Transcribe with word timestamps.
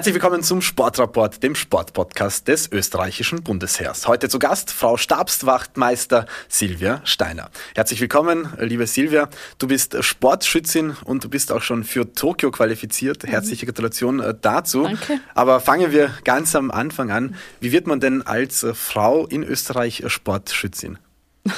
Herzlich 0.00 0.14
willkommen 0.14 0.42
zum 0.42 0.62
Sportrapport, 0.62 1.42
dem 1.42 1.54
Sportpodcast 1.54 2.48
des 2.48 2.72
österreichischen 2.72 3.42
Bundesheers. 3.42 4.08
Heute 4.08 4.30
zu 4.30 4.38
Gast 4.38 4.70
Frau 4.70 4.96
Stabswachtmeister 4.96 6.24
Silvia 6.48 7.02
Steiner. 7.04 7.50
Herzlich 7.74 8.00
willkommen, 8.00 8.48
liebe 8.58 8.86
Silvia. 8.86 9.28
Du 9.58 9.68
bist 9.68 10.02
Sportschützin 10.02 10.96
und 11.04 11.24
du 11.24 11.28
bist 11.28 11.52
auch 11.52 11.60
schon 11.60 11.84
für 11.84 12.14
Tokio 12.14 12.50
qualifiziert. 12.50 13.24
Mhm. 13.24 13.28
Herzliche 13.28 13.66
Gratulation 13.66 14.20
äh, 14.20 14.34
dazu. 14.40 14.84
Danke. 14.84 15.20
Aber 15.34 15.60
fangen 15.60 15.92
wir 15.92 16.14
ganz 16.24 16.56
am 16.56 16.70
Anfang 16.70 17.10
an. 17.10 17.34
Wie 17.60 17.70
wird 17.70 17.86
man 17.86 18.00
denn 18.00 18.22
als 18.22 18.62
äh, 18.62 18.72
Frau 18.72 19.26
in 19.26 19.42
Österreich 19.42 20.04
Sportschützin? 20.06 20.98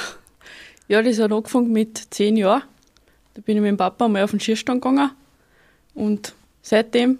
Ja, 0.89 1.01
das 1.01 1.17
hat 1.17 1.31
angefangen 1.31 1.71
mit 1.71 2.13
zehn 2.13 2.35
Jahren. 2.35 2.63
Da 3.35 3.41
bin 3.41 3.55
ich 3.55 3.61
mit 3.61 3.69
dem 3.69 3.77
Papa 3.77 4.09
mal 4.09 4.21
auf 4.21 4.31
den 4.31 4.41
Schierstand 4.41 4.81
gegangen 4.81 5.11
und 5.93 6.33
seitdem 6.61 7.19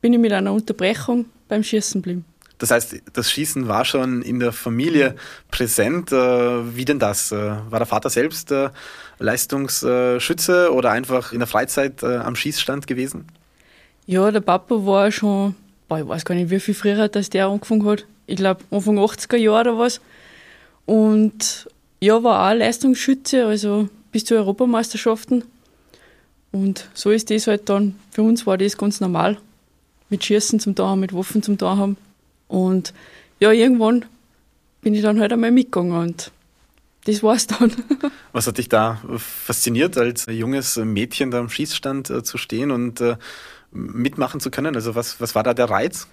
bin 0.00 0.12
ich 0.12 0.18
mit 0.18 0.32
einer 0.32 0.52
Unterbrechung 0.52 1.26
beim 1.48 1.62
Schießen 1.62 2.00
geblieben. 2.00 2.24
Das 2.60 2.70
heißt, 2.70 2.94
das 3.14 3.30
Schießen 3.30 3.68
war 3.68 3.86
schon 3.86 4.20
in 4.20 4.38
der 4.38 4.52
Familie 4.52 5.16
präsent. 5.50 6.12
Äh, 6.12 6.76
wie 6.76 6.84
denn 6.84 6.98
das? 6.98 7.32
Äh, 7.32 7.36
war 7.36 7.78
der 7.78 7.86
Vater 7.86 8.10
selbst 8.10 8.52
äh, 8.52 8.68
Leistungsschütze 9.18 10.70
oder 10.72 10.90
einfach 10.90 11.32
in 11.32 11.38
der 11.38 11.48
Freizeit 11.48 12.04
am 12.04 12.36
Schießstand 12.36 12.86
gewesen? 12.86 13.26
Ja, 14.06 14.30
der 14.30 14.40
Papa 14.40 14.74
war 14.86 15.10
schon, 15.10 15.54
boah, 15.88 15.98
ich 16.00 16.08
weiß 16.08 16.24
gar 16.24 16.34
nicht, 16.34 16.50
wie 16.50 16.60
viel 16.60 16.74
früher 16.74 17.08
dass 17.08 17.30
der 17.30 17.46
angefangen 17.46 17.86
hat. 17.86 18.06
Ich 18.26 18.36
glaube, 18.36 18.62
Anfang 18.70 18.98
80er 18.98 19.36
Jahre 19.36 19.70
oder 19.70 19.78
was. 19.78 20.00
Und 20.86 21.68
ja, 22.00 22.22
war 22.22 22.50
auch 22.50 22.56
Leistungsschütze, 22.56 23.46
also 23.46 23.88
bis 24.12 24.24
zu 24.24 24.34
Europameisterschaften. 24.34 25.44
Und 26.52 26.88
so 26.94 27.10
ist 27.10 27.30
das 27.30 27.46
halt 27.46 27.68
dann, 27.68 27.94
für 28.10 28.22
uns 28.22 28.46
war 28.46 28.58
das 28.58 28.76
ganz 28.76 29.00
normal 29.00 29.38
mit 30.10 30.24
Schießen 30.24 30.60
zum 30.60 30.74
da 30.74 30.88
haben, 30.88 31.00
mit 31.00 31.14
Waffen 31.14 31.42
zum 31.42 31.56
da 31.56 31.76
haben. 31.76 31.96
Und 32.48 32.92
ja, 33.38 33.52
irgendwann 33.52 34.04
bin 34.82 34.94
ich 34.94 35.02
dann 35.02 35.20
halt 35.20 35.32
einmal 35.32 35.50
mitgegangen 35.50 35.92
und 35.92 36.32
das 37.04 37.22
war's 37.22 37.46
dann. 37.46 37.72
Was 38.32 38.46
hat 38.46 38.58
dich 38.58 38.68
da 38.68 39.00
fasziniert, 39.16 39.96
als 39.96 40.26
junges 40.26 40.76
Mädchen 40.76 41.30
da 41.30 41.38
am 41.38 41.48
Schießstand 41.48 42.10
äh, 42.10 42.22
zu 42.22 42.38
stehen 42.38 42.70
und 42.70 43.00
äh, 43.00 43.16
mitmachen 43.72 44.40
zu 44.40 44.50
können? 44.50 44.74
Also 44.74 44.94
was, 44.94 45.20
was 45.20 45.34
war 45.34 45.42
da 45.42 45.54
der 45.54 45.70
Reiz? 45.70 46.08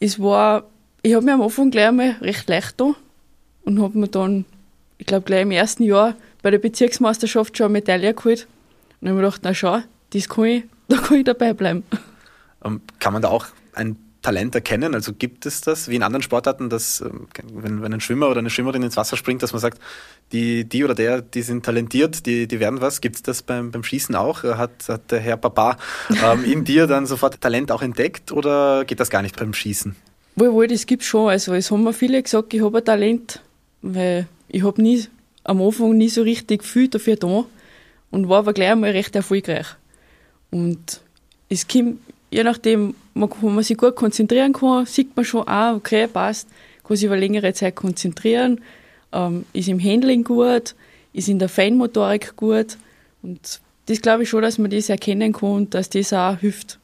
Es 0.00 0.20
war, 0.20 0.64
ich 1.02 1.14
habe 1.14 1.24
mir 1.24 1.34
am 1.34 1.42
Anfang 1.42 1.70
gleich 1.70 1.88
einmal 1.88 2.16
recht 2.20 2.48
leicht 2.48 2.80
da 2.80 2.94
und 3.64 3.80
habe 3.80 3.98
mir 3.98 4.08
dann, 4.08 4.44
ich 4.98 5.06
glaube 5.06 5.24
gleich 5.24 5.42
im 5.42 5.50
ersten 5.50 5.84
Jahr 5.84 6.14
bei 6.42 6.50
der 6.50 6.58
Bezirksmeisterschaft 6.58 7.56
schon 7.56 7.66
eine 7.66 7.72
Medaille 7.72 8.12
geholt. 8.12 8.46
Und 9.00 9.08
habe 9.08 9.20
mir 9.20 9.24
gedacht, 9.24 9.40
na 9.44 9.54
schau, 9.54 9.80
das 10.10 10.28
kann 10.28 10.44
ich, 10.44 10.64
da 10.88 10.98
kann 10.98 11.18
ich 11.18 11.24
dabei 11.24 11.54
bleiben. 11.54 11.84
Ähm, 12.64 12.80
kann 12.98 13.12
man 13.12 13.22
da 13.22 13.28
auch 13.28 13.46
ein 13.74 13.96
Talent 14.24 14.54
erkennen? 14.54 14.94
Also 14.94 15.12
gibt 15.12 15.46
es 15.46 15.60
das, 15.60 15.88
wie 15.88 15.96
in 15.96 16.02
anderen 16.02 16.22
Sportarten, 16.22 16.70
dass 16.70 17.00
ähm, 17.00 17.28
wenn, 17.52 17.82
wenn 17.82 17.92
ein 17.92 18.00
Schwimmer 18.00 18.28
oder 18.28 18.38
eine 18.38 18.50
Schwimmerin 18.50 18.82
ins 18.82 18.96
Wasser 18.96 19.16
springt, 19.16 19.42
dass 19.42 19.52
man 19.52 19.60
sagt, 19.60 19.80
die, 20.32 20.64
die 20.64 20.82
oder 20.82 20.94
der, 20.94 21.20
die 21.20 21.42
sind 21.42 21.64
talentiert, 21.64 22.26
die, 22.26 22.48
die 22.48 22.58
werden 22.58 22.80
was. 22.80 23.00
Gibt 23.00 23.16
es 23.16 23.22
das 23.22 23.42
beim, 23.42 23.70
beim 23.70 23.84
Schießen 23.84 24.14
auch? 24.16 24.42
Hat, 24.42 24.88
hat 24.88 25.10
der 25.10 25.20
Herr 25.20 25.36
Papa 25.36 25.76
ähm, 26.24 26.44
in 26.44 26.64
dir 26.64 26.86
dann 26.86 27.06
sofort 27.06 27.40
Talent 27.40 27.70
auch 27.70 27.82
entdeckt 27.82 28.32
oder 28.32 28.84
geht 28.84 28.98
das 28.98 29.10
gar 29.10 29.22
nicht 29.22 29.38
beim 29.38 29.52
Schießen? 29.52 29.94
Wohl, 30.36 30.52
wohl, 30.52 30.66
das 30.66 30.86
gibt 30.86 31.04
schon. 31.04 31.28
Also 31.28 31.54
es 31.54 31.70
haben 31.70 31.84
mir 31.84 31.92
viele 31.92 32.20
gesagt, 32.22 32.52
ich 32.54 32.62
habe 32.62 32.78
ein 32.78 32.84
Talent, 32.84 33.40
weil 33.82 34.26
ich 34.48 34.64
habe 34.64 34.82
nie 34.82 35.04
am 35.44 35.60
Anfang 35.60 35.96
nie 35.96 36.08
so 36.08 36.22
richtig 36.22 36.64
viel 36.64 36.88
dafür 36.88 37.16
da 37.16 37.44
und 38.10 38.28
war 38.28 38.38
aber 38.38 38.52
gleich 38.52 38.70
einmal 38.70 38.90
recht 38.90 39.14
erfolgreich. 39.14 39.66
Und 40.50 41.00
es 41.48 41.68
kommt 41.68 41.98
je 42.34 42.42
nachdem, 42.42 42.96
wo 43.14 43.48
man 43.48 43.62
sich 43.62 43.78
gut 43.78 43.94
konzentrieren 43.94 44.52
kann, 44.52 44.86
sieht 44.86 45.14
man 45.14 45.24
schon, 45.24 45.46
ah, 45.46 45.72
okay, 45.72 46.08
passt, 46.08 46.48
kann 46.82 46.96
sich 46.96 47.06
über 47.06 47.16
längere 47.16 47.54
Zeit 47.54 47.76
konzentrieren, 47.76 48.60
ähm, 49.12 49.46
ist 49.52 49.68
im 49.68 49.78
Handling 49.78 50.24
gut, 50.24 50.74
ist 51.12 51.28
in 51.28 51.38
der 51.38 51.48
Feinmotorik 51.48 52.34
gut. 52.34 52.76
Und 53.22 53.60
das 53.86 54.02
glaube 54.02 54.24
ich 54.24 54.28
schon, 54.28 54.42
dass 54.42 54.58
man 54.58 54.72
das 54.72 54.88
erkennen 54.88 55.32
kann 55.32 55.50
und 55.50 55.74
dass 55.74 55.90
das 55.90 56.12
auch 56.12 56.36
hilft. 56.38 56.80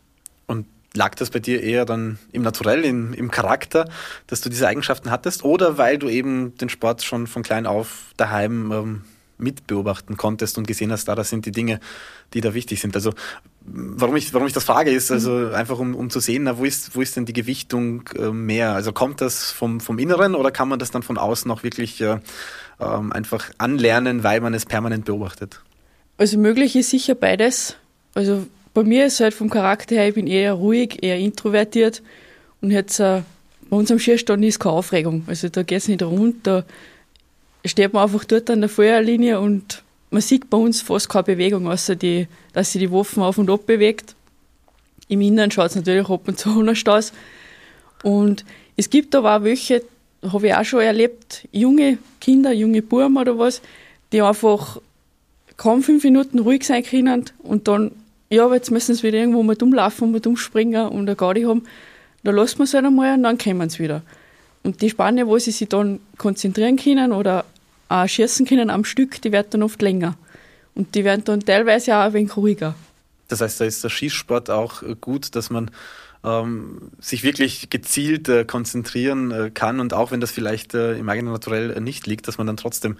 Und 0.47 0.66
lag 0.94 1.16
das 1.16 1.31
bei 1.31 1.41
dir 1.41 1.61
eher 1.61 1.84
dann 1.84 2.21
im 2.31 2.43
Naturell, 2.43 2.84
im, 2.84 3.12
im 3.12 3.32
Charakter, 3.32 3.88
dass 4.28 4.43
du 4.43 4.50
diese 4.50 4.69
Eigenschaften 4.69 5.11
hattest? 5.11 5.43
Oder 5.44 5.78
weil 5.78 5.99
du 5.99 6.09
eben 6.09 6.56
den 6.59 6.69
Sport 6.69 7.03
schon 7.03 7.27
von 7.27 7.43
klein 7.43 7.67
auf 7.67 8.12
daheim 8.17 8.71
ähm, 8.71 9.05
mitbeobachten 9.41 10.17
konntest 10.17 10.59
und 10.59 10.67
gesehen 10.67 10.93
hast, 10.93 11.06
da, 11.06 11.15
das 11.15 11.31
sind 11.31 11.47
die 11.47 11.53
Dinge, 11.53 11.81
die 12.34 12.41
da 12.41 12.55
wichtig 12.55 12.81
sind. 12.81 12.94
Also 12.94 13.15
warum 13.72 14.16
ich, 14.16 14.32
warum 14.34 14.47
ich 14.47 14.53
das 14.53 14.64
frage, 14.64 14.91
ist 14.91 15.10
also 15.10 15.31
mhm. 15.31 15.54
einfach 15.54 15.78
um, 15.78 15.94
um 15.94 16.10
zu 16.10 16.20
sehen, 16.20 16.44
na, 16.44 16.58
wo 16.58 16.64
ist, 16.64 16.94
wo 16.94 17.00
ist 17.00 17.16
denn 17.16 17.25
die 17.25 17.32
Gewichtung 17.32 18.08
äh, 18.16 18.31
mehr? 18.31 18.72
Also 18.72 18.92
kommt 18.92 19.20
das 19.20 19.50
vom, 19.50 19.81
vom 19.81 19.98
Inneren 19.98 20.34
oder 20.34 20.50
kann 20.50 20.69
man 20.69 20.78
das 20.78 20.91
dann 20.91 21.03
von 21.03 21.19
außen 21.19 21.50
auch 21.50 21.62
wirklich 21.62 22.00
äh, 22.00 22.19
ähm, 22.81 23.12
einfach 23.12 23.50
anlernen, 23.58 24.25
weil 24.25 24.41
man 24.41 24.54
es 24.54 24.66
permanent 24.66 25.04
beobachtet? 25.04 25.60
Also 26.19 26.38
möglich 26.38 26.76
ist 26.76 26.91
sicher 26.91 27.14
beides. 27.14 27.76
Also 28.14 28.47
bei 28.75 28.82
mir 28.82 29.06
ist 29.06 29.20
halt 29.20 29.34
vom 29.34 29.50
Charakter 29.50 29.97
her, 29.97 30.08
ich 30.08 30.14
bin 30.14 30.26
eher 30.26 30.52
ruhig, 30.54 31.02
eher 31.02 31.19
introvertiert 31.19 32.02
und 32.60 32.70
jetzt 32.70 33.00
äh, 33.00 33.22
bei 33.69 33.76
uns 33.76 33.91
am 33.91 33.98
Schierstand 33.98 34.44
ist 34.44 34.58
keine 34.58 34.75
Aufregung. 34.75 35.25
Also 35.26 35.48
da 35.48 35.62
geht 35.62 35.78
es 35.78 35.88
nicht 35.88 36.02
runter, 36.02 36.64
steht 37.64 37.92
man 37.92 38.02
einfach 38.02 38.25
dort 38.25 38.50
an 38.50 38.60
der 38.60 38.69
Feuerlinie 38.69 39.41
und 39.41 39.82
man 40.10 40.22
sieht 40.22 40.50
bei 40.50 40.59
uns 40.59 40.82
fast 40.82 41.09
keine 41.09 41.25
Bewegung, 41.25 41.69
außer 41.69 41.94
die, 41.94 42.26
dass 42.53 42.72
sich 42.72 42.81
die 42.81 42.91
Waffen 42.91 43.22
auf 43.22 43.38
und 43.38 43.50
ab 43.50 43.66
bewegt. 43.66 44.15
Im 45.09 45.21
Inneren 45.21 45.50
schaut 45.50 45.71
es 45.71 45.76
natürlich 45.76 46.09
ab 46.09 46.26
und 46.26 46.38
zu 46.38 46.50
anders 46.59 46.87
aus. 46.87 47.12
Und 48.03 48.44
es 48.76 48.91
gibt 48.91 49.15
aber 49.15 49.37
auch 49.37 49.43
welche, 49.44 49.82
habe 50.22 50.49
ich 50.49 50.54
auch 50.54 50.65
schon 50.65 50.81
erlebt, 50.81 51.47
junge 51.53 51.99
Kinder, 52.20 52.53
junge 52.53 52.82
Buben 52.82 53.16
oder 53.16 53.38
was, 53.38 53.62
die 54.12 54.22
einfach 54.22 54.81
kaum 55.56 55.82
fünf 55.82 56.04
Minuten 56.04 56.38
ruhig 56.38 56.65
sein 56.65 56.82
können 56.82 57.26
und 57.43 57.69
dann, 57.69 57.93
ja, 58.31 58.53
jetzt 58.53 58.70
müssen 58.70 58.94
sie 58.94 59.03
wieder 59.03 59.19
irgendwo 59.19 59.43
mal 59.43 59.56
umlaufen 59.60 60.10
mal 60.10 60.26
umspringen 60.26 60.88
und 60.88 61.00
eine 61.00 61.16
Gaudi 61.16 61.43
haben. 61.43 61.65
Da 62.25 62.31
lassen 62.31 62.59
wir 62.59 62.65
es 62.65 62.75
halt 62.75 62.87
einmal 62.87 63.15
und 63.15 63.22
dann 63.25 63.38
kommen 63.38 63.69
sie 63.69 63.81
wieder. 63.81 64.03
Und 64.62 64.81
die 64.82 64.91
Spanne, 64.91 65.26
wo 65.26 65.38
sie 65.38 65.50
sich 65.50 65.69
dann 65.69 66.00
konzentrieren 66.16 66.76
können 66.76 67.12
oder 67.12 67.44
auch 67.91 68.09
schießen 68.09 68.47
können 68.47 68.71
am 68.71 68.84
Stück, 68.84 69.21
die 69.21 69.33
werden 69.33 69.49
dann 69.51 69.62
oft 69.62 69.83
länger. 69.83 70.17
Und 70.75 70.95
die 70.95 71.05
werden 71.05 71.25
dann 71.25 71.41
teilweise 71.41 71.97
auch 71.97 72.05
ein 72.05 72.12
wenig 72.15 72.37
ruhiger. 72.37 72.75
Das 73.28 73.41
heißt, 73.41 73.61
da 73.61 73.65
ist 73.65 73.84
der 73.84 73.91
Schießsport 73.91 74.49
auch 74.49 74.83
gut, 75.01 75.34
dass 75.34 75.51
man 75.51 75.71
ähm, 76.22 76.91
sich 76.98 77.22
wirklich 77.22 77.70
gezielt 77.70 78.28
äh, 78.28 78.44
konzentrieren 78.44 79.31
äh, 79.31 79.50
kann 79.50 79.81
und 79.81 79.94
auch 79.94 80.10
wenn 80.10 80.20
das 80.20 80.31
vielleicht 80.31 80.75
äh, 80.75 80.98
im 80.98 81.08
eigenen 81.08 81.32
Naturell 81.32 81.70
äh, 81.70 81.81
nicht 81.81 82.06
liegt, 82.06 82.28
dass 82.28 82.36
man 82.36 82.47
dann 82.47 82.58
trotzdem 82.58 82.98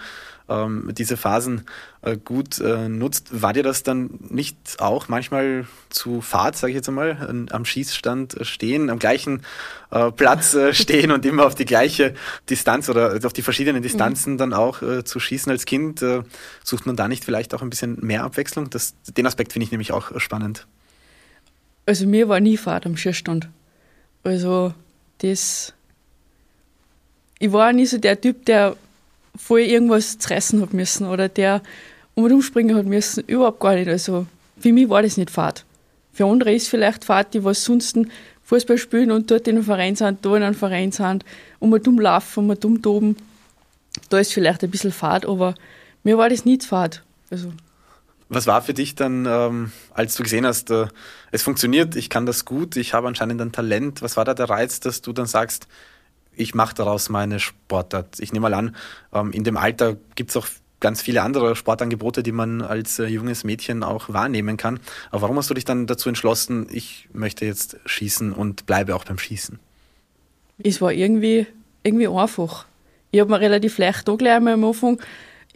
ähm, 0.48 0.91
diese 0.97 1.19
Phasen 1.19 1.66
äh, 2.00 2.16
gut 2.16 2.60
äh, 2.60 2.88
nutzt. 2.88 3.42
War 3.42 3.53
dir 3.53 3.62
das 3.62 3.82
dann 3.82 4.19
nicht 4.31 4.56
auch 4.78 5.08
manchmal 5.08 5.66
zu 5.91 6.22
Fahrt, 6.22 6.56
sage 6.56 6.70
ich 6.70 6.76
jetzt 6.76 6.88
einmal, 6.88 7.47
am 7.50 7.64
Schießstand 7.64 8.38
stehen, 8.42 8.91
am 8.91 8.98
gleichen 8.98 9.42
Platz 10.16 10.56
stehen 10.72 11.10
und 11.10 11.26
immer 11.26 11.47
auf 11.47 11.56
die 11.56 11.64
gleiche 11.64 12.14
Distanz 12.48 12.88
oder 12.88 13.19
auf 13.25 13.32
die 13.32 13.42
verschiedenen 13.42 13.82
Distanzen 13.82 14.34
mhm. 14.34 14.38
dann 14.38 14.52
auch 14.52 14.82
zu 15.04 15.19
schießen 15.19 15.50
als 15.50 15.64
Kind? 15.64 16.04
sucht 16.62 16.87
man 16.87 16.94
da 16.94 17.08
nicht 17.08 17.25
vielleicht 17.25 17.54
auch 17.54 17.62
ein 17.62 17.70
bisschen 17.70 17.98
mehr 18.00 18.22
Abwechslung? 18.22 18.70
Das, 18.70 18.94
den 19.16 19.26
Aspekt 19.26 19.52
finde 19.52 19.64
ich 19.64 19.72
nämlich 19.72 19.91
auch 19.91 20.20
spannend. 20.20 20.69
Also 21.87 22.07
mir 22.07 22.29
war 22.29 22.41
nie 22.41 22.57
Fahrt 22.57 22.87
am 22.87 22.97
Schierstand. 22.97 23.49
Also 24.23 24.75
das. 25.19 25.73
Ich 27.38 27.53
war 27.53 27.73
nie 27.73 27.87
so 27.87 27.99
der 27.99 28.21
Typ, 28.21 28.44
der 28.44 28.77
voll 29.37 29.61
irgendwas 29.61 30.19
zerreißen 30.19 30.61
hat 30.61 30.75
müssen 30.75 31.06
oder 31.06 31.29
der 31.29 31.62
um 32.15 32.25
und 32.25 32.32
umspringen 32.32 32.77
hat 32.77 32.87
müssen. 32.87 33.25
Überhaupt 33.27 33.61
gar 33.61 33.75
nicht. 33.75 33.88
Also 33.88 34.27
für 34.59 34.73
mich 34.73 34.88
war 34.88 35.03
das 35.03 35.17
nicht 35.17 35.31
Fahrt. 35.31 35.65
Für 36.12 36.27
andere 36.27 36.53
ist 36.53 36.69
vielleicht 36.69 37.05
Fahrt, 37.05 37.35
die 37.35 37.44
was 37.44 37.65
sonst 37.65 37.99
Fußball 38.44 38.79
spielen 38.79 39.11
und 39.11 39.31
dort 39.31 39.47
in 39.49 39.56
einem 39.56 39.65
Verein 39.65 39.97
sind, 39.97 40.25
da 40.25 40.37
in 40.37 40.43
einem 40.43 40.55
Verein 40.55 40.93
sind, 40.93 41.25
um 41.61 41.73
und 41.73 41.87
umlaufen, 41.87 42.44
um 42.44 42.50
und 42.50 42.65
umtoben. 42.65 43.17
Da 44.09 44.19
ist 44.19 44.33
vielleicht 44.33 44.62
ein 44.65 44.71
bisschen 44.71 44.93
Fahrt, 44.93 45.25
aber 45.25 45.55
mir 46.03 46.19
war 46.19 46.29
das 46.29 46.44
nicht 46.44 46.65
Fahrt. 46.65 47.03
Also 47.31 47.53
was 48.31 48.47
war 48.47 48.62
für 48.62 48.73
dich 48.73 48.94
dann, 48.94 49.27
ähm, 49.27 49.73
als 49.93 50.15
du 50.15 50.23
gesehen 50.23 50.47
hast, 50.47 50.71
äh, 50.71 50.87
es 51.32 51.43
funktioniert, 51.43 51.97
ich 51.97 52.09
kann 52.09 52.27
das 52.27 52.44
gut, 52.44 52.77
ich 52.77 52.94
habe 52.94 53.09
anscheinend 53.09 53.41
ein 53.41 53.53
Talent. 53.53 54.03
Was 54.03 54.17
war 54.17 54.25
da 54.25 54.35
der 54.35 54.49
Reiz, 54.49 54.79
dass 54.79 55.03
du 55.03 55.12
dann 55.12 55.27
sagst, 55.27 55.67
ich 56.37 56.55
mache 56.55 56.75
daraus 56.75 57.09
meine 57.09 57.41
Sportart? 57.41 58.21
Ich 58.21 58.32
nehme 58.32 58.49
mal 58.49 58.55
an, 58.55 58.77
ähm, 59.12 59.32
in 59.32 59.43
dem 59.43 59.56
Alter 59.56 59.97
gibt 60.15 60.31
es 60.31 60.37
auch 60.37 60.47
ganz 60.79 61.03
viele 61.03 61.23
andere 61.23 61.56
Sportangebote, 61.56 62.23
die 62.23 62.31
man 62.32 62.62
als 62.62 63.00
äh, 63.00 63.06
junges 63.06 63.43
Mädchen 63.43 63.82
auch 63.82 64.09
wahrnehmen 64.09 64.56
kann. 64.56 64.79
Aber 65.11 65.23
warum 65.23 65.37
hast 65.37 65.50
du 65.50 65.55
dich 65.55 65.65
dann 65.65 65.88
dazu 65.88 66.09
entschlossen, 66.09 66.69
ich 66.71 67.09
möchte 67.12 67.44
jetzt 67.44 67.79
schießen 67.85 68.33
und 68.33 68.65
bleibe 68.65 68.94
auch 68.94 69.05
beim 69.05 69.19
Schießen? 69.19 69.59
Es 70.62 70.81
war 70.81 70.93
irgendwie, 70.93 71.49
irgendwie 71.83 72.06
einfach. 72.06 72.67
Ich 73.11 73.19
habe 73.19 73.31
mir 73.31 73.41
relativ 73.41 73.76
leicht 73.79 74.09
angelernt 74.09 74.49
am 74.49 74.65
Anfang. 74.65 75.00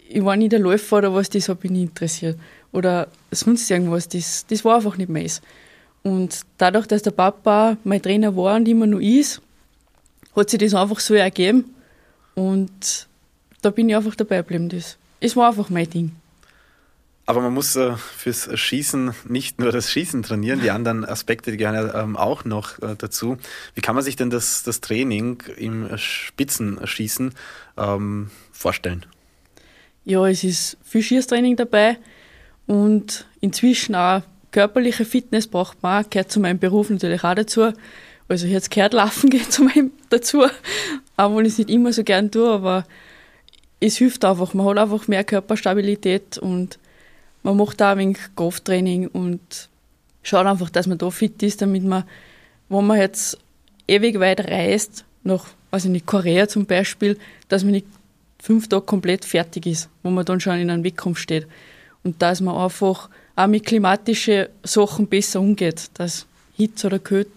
Ich 0.09 0.25
war 0.25 0.37
nie 0.37 0.49
der 0.49 0.59
Läufer 0.59 0.99
oder 0.99 1.15
was, 1.15 1.31
das 1.31 1.49
hat 1.49 1.63
mich 1.63 1.73
nie 1.73 1.83
interessiert 1.83 2.39
oder 2.73 3.09
sonst 3.31 3.71
irgendwas. 3.71 4.09
Das, 4.09 4.47
das 4.47 4.65
war 4.65 4.77
einfach 4.77 4.97
nicht 4.97 5.09
meins. 5.09 5.41
Und 6.03 6.43
dadurch, 6.59 6.87
dass 6.87 7.03
der 7.03 7.13
Papa 7.13 7.79
mein 7.85 8.03
Trainer 8.03 8.37
war 8.37 8.57
und 8.57 8.69
immer 8.69 8.87
noch 8.87 9.01
ist, 9.01 9.41
hat 10.37 10.51
sich 10.51 10.59
das 10.59 10.75
einfach 10.75 11.01
so 11.01 11.15
ergeben. 11.15 11.75
Und 12.35 13.09
da 13.63 13.71
bin 13.71 13.89
ich 13.89 13.97
einfach 13.97 14.15
dabei 14.15 14.39
geblieben. 14.39 14.69
Das, 14.69 14.99
es 15.21 15.37
war 15.37 15.49
einfach 15.49 15.71
mein 15.71 15.89
Ding. 15.89 16.13
Aber 17.27 17.41
man 17.41 17.55
muss 17.55 17.75
äh, 17.77 17.97
fürs 17.97 18.51
Schießen 18.59 19.15
nicht 19.27 19.59
nur 19.59 19.73
das 19.73 19.91
Schießen 19.91 20.23
trainieren, 20.23 20.61
die 20.61 20.71
anderen 20.71 21.07
Aspekte 21.07 21.53
die 21.53 21.57
gehören 21.57 21.75
ja 21.75 22.03
ähm, 22.03 22.17
auch 22.17 22.45
noch 22.45 22.79
äh, 22.83 22.97
dazu. 22.99 23.39
Wie 23.75 23.81
kann 23.81 23.95
man 23.95 24.05
sich 24.05 24.17
denn 24.17 24.29
das, 24.29 24.63
das 24.63 24.83
Training 24.83 25.43
im 25.57 25.97
Spitzenschießen 25.97 27.33
ähm, 27.79 28.31
vorstellen? 28.53 29.07
Ja, 30.05 30.27
es 30.27 30.45
ist 30.45 30.77
viel 30.83 31.03
Schießtraining 31.03 31.57
dabei 31.57 31.99
und 32.67 33.27
inzwischen 33.41 33.95
auch 33.95 34.23
körperliche 34.51 35.05
Fitness 35.05 35.47
braucht 35.47 35.83
man, 35.83 36.05
gehört 36.11 36.31
zu 36.31 36.41
meinem 36.41 36.59
Beruf 36.59 36.91
natürlich 36.91 37.25
auch 37.25 37.35
dazu. 37.35 37.73
Also 38.29 38.47
jetzt 38.47 38.71
gehört 38.71 38.93
Laufen 38.95 39.31
geht 39.31 39.53
zu 39.53 39.65
meinem 39.65 39.93
dazu, 40.11 40.45
auch 41.17 41.37
wenn 41.37 41.45
ich 41.45 41.53
es 41.53 41.59
nicht 41.59 41.71
immer 41.71 41.93
so 41.93 42.05
gern 42.05 42.31
tue, 42.31 42.49
aber 42.49 42.87
es 43.81 43.97
hilft 43.97 44.25
einfach. 44.25 44.55
Man 44.55 44.67
hat 44.67 44.79
einfach 44.79 45.09
mehr 45.09 45.25
Körperstabilität 45.25 46.39
und 46.39 46.79
man 47.43 47.57
macht 47.57 47.83
auch 47.83 47.89
ein 47.89 47.99
wenig 47.99 48.19
Krafttraining 48.37 49.09
und 49.09 49.69
schaut 50.23 50.47
einfach, 50.47 50.71
dass 50.71 50.87
man 50.87 50.99
da 50.99 51.11
fit 51.11 51.43
ist, 51.43 51.61
damit 51.61 51.85
man, 51.85 52.05
wenn 52.69 52.87
man 52.87 52.99
jetzt 52.99 53.39
ewig 53.87 54.19
weit 54.21 54.49
reist, 54.49 55.05
nach, 55.23 55.47
also 55.71 55.89
nicht 55.89 56.07
Korea 56.07 56.49
zum 56.49 56.67
Beispiel, 56.67 57.19
dass 57.49 57.65
man 57.65 57.73
nicht 57.73 57.87
fünf 58.43 58.69
Tage 58.69 58.85
komplett 58.85 59.25
fertig 59.25 59.67
ist, 59.67 59.89
wo 60.03 60.11
man 60.11 60.25
dann 60.25 60.41
schon 60.41 60.59
in 60.59 60.71
einem 60.71 60.85
Wettkampf 60.85 61.19
steht. 61.19 61.47
Und 62.03 62.21
dass 62.21 62.41
man 62.41 62.57
einfach 62.57 63.09
auch 63.37 63.47
mit 63.47 63.65
klimatischen 63.65 64.47
Sachen 64.63 65.07
besser 65.07 65.41
umgeht, 65.41 65.91
dass 65.95 66.27
Hitze 66.57 66.87
oder 66.87 66.99
Kälte, 66.99 67.31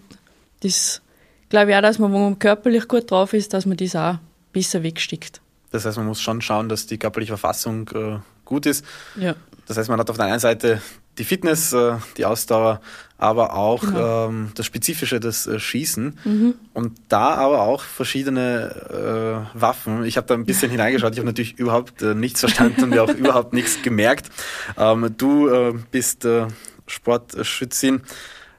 das 0.60 1.00
glaube 1.48 1.70
ich 1.70 1.76
auch, 1.76 1.82
dass 1.82 1.98
man, 1.98 2.12
wenn 2.12 2.20
man 2.20 2.38
körperlich 2.38 2.86
gut 2.86 3.10
drauf 3.10 3.32
ist, 3.32 3.54
dass 3.54 3.66
man 3.66 3.76
das 3.76 3.96
auch 3.96 4.18
besser 4.52 4.82
wegsteckt. 4.82 5.40
Das 5.70 5.84
heißt, 5.84 5.96
man 5.96 6.06
muss 6.06 6.20
schon 6.20 6.40
schauen, 6.40 6.68
dass 6.68 6.86
die 6.86 6.98
körperliche 6.98 7.36
Verfassung 7.36 7.88
äh, 7.94 8.18
gut 8.44 8.66
ist. 8.66 8.84
Ja. 9.16 9.34
Das 9.66 9.76
heißt, 9.76 9.88
man 9.88 10.00
hat 10.00 10.08
auf 10.08 10.16
der 10.16 10.26
einen 10.26 10.40
Seite 10.40 10.80
die 11.18 11.24
Fitness, 11.24 11.72
äh, 11.72 11.96
die 12.16 12.24
Ausdauer, 12.24 12.80
aber 13.18 13.54
auch 13.54 13.80
genau. 13.80 14.28
ähm, 14.28 14.50
das 14.54 14.66
Spezifische, 14.66 15.18
das 15.18 15.46
äh, 15.46 15.58
Schießen 15.58 16.18
mhm. 16.24 16.54
und 16.72 16.98
da 17.08 17.34
aber 17.34 17.62
auch 17.62 17.82
verschiedene 17.82 19.48
äh, 19.54 19.60
Waffen. 19.60 20.04
Ich 20.04 20.16
habe 20.16 20.26
da 20.26 20.34
ein 20.34 20.44
bisschen 20.44 20.70
hineingeschaut, 20.70 21.12
ich 21.12 21.18
habe 21.18 21.26
natürlich 21.26 21.58
überhaupt 21.58 22.00
äh, 22.02 22.14
nichts 22.14 22.40
verstanden 22.40 22.84
und 22.84 22.90
mir 22.90 23.02
auch 23.02 23.08
überhaupt 23.14 23.52
nichts 23.52 23.82
gemerkt. 23.82 24.30
Ähm, 24.76 25.14
du 25.16 25.48
äh, 25.48 25.74
bist 25.90 26.24
äh, 26.24 26.46
Sportschützin 26.86 28.02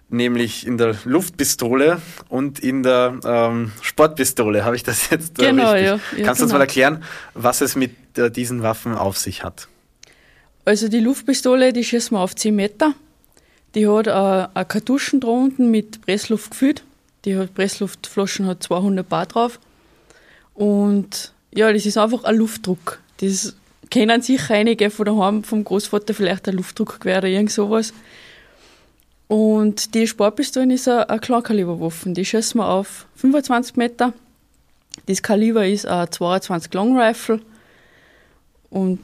nämlich 0.09 0.65
in 0.65 0.77
der 0.77 0.95
Luftpistole 1.05 2.01
und 2.29 2.59
in 2.59 2.83
der 2.83 3.19
ähm, 3.23 3.71
Sportpistole. 3.81 4.65
Habe 4.65 4.75
ich 4.75 4.83
das 4.83 5.09
jetzt 5.09 5.39
äh, 5.39 5.51
genau, 5.51 5.71
richtig? 5.71 5.87
Ja, 5.87 6.17
ja, 6.17 6.25
Kannst 6.25 6.41
du 6.41 6.45
uns 6.45 6.51
genau. 6.51 6.59
mal 6.59 6.61
erklären, 6.61 7.03
was 7.33 7.61
es 7.61 7.75
mit 7.75 8.17
äh, 8.17 8.31
diesen 8.31 8.63
Waffen 8.63 8.95
auf 8.95 9.17
sich 9.17 9.43
hat? 9.43 9.67
Also 10.69 10.87
die 10.87 10.99
Luftpistole, 10.99 11.73
die 11.73 11.83
schießen 11.83 12.15
wir 12.15 12.21
auf 12.21 12.35
10 12.35 12.55
Meter. 12.55 12.93
Die 13.73 13.87
hat 13.87 14.05
äh, 14.05 14.11
eine 14.11 14.65
Kartuschen 14.65 15.19
da 15.19 15.27
unten 15.27 15.71
mit 15.71 15.99
Pressluft 16.01 16.51
gefüllt. 16.51 16.83
Die 17.25 17.35
hat 17.35 17.55
Pressluftflaschen 17.55 18.45
hat 18.45 18.61
200 18.61 19.09
Bar 19.09 19.25
drauf. 19.25 19.59
Und 20.53 21.33
ja, 21.55 21.73
das 21.73 21.87
ist 21.87 21.97
einfach 21.97 22.23
ein 22.23 22.35
Luftdruck. 22.35 22.99
Das 23.19 23.55
kennen 23.89 24.21
sicher 24.21 24.53
einige 24.53 24.91
von 24.91 25.07
daheim 25.07 25.43
vom 25.43 25.63
Großvater 25.63 26.13
vielleicht 26.13 26.47
ein 26.47 26.53
Luftdruckgewehr 26.53 27.17
oder 27.17 27.29
irgend 27.29 27.49
sowas. 27.49 27.91
Und 29.27 29.95
die 29.95 30.05
Sportpistole 30.05 30.71
ist 30.71 30.87
eine, 30.87 31.09
eine 31.09 31.19
Kleinkaliberwaffe. 31.19 32.11
Die 32.11 32.25
schießen 32.25 32.61
wir 32.61 32.67
auf 32.67 33.07
25 33.15 33.75
Meter. 33.75 34.13
Das 35.07 35.23
Kaliber 35.23 35.65
ist 35.65 35.87
ein 35.87 36.11
22 36.11 36.71
Long 36.75 36.95
Rifle. 36.95 37.41
Und 38.69 38.99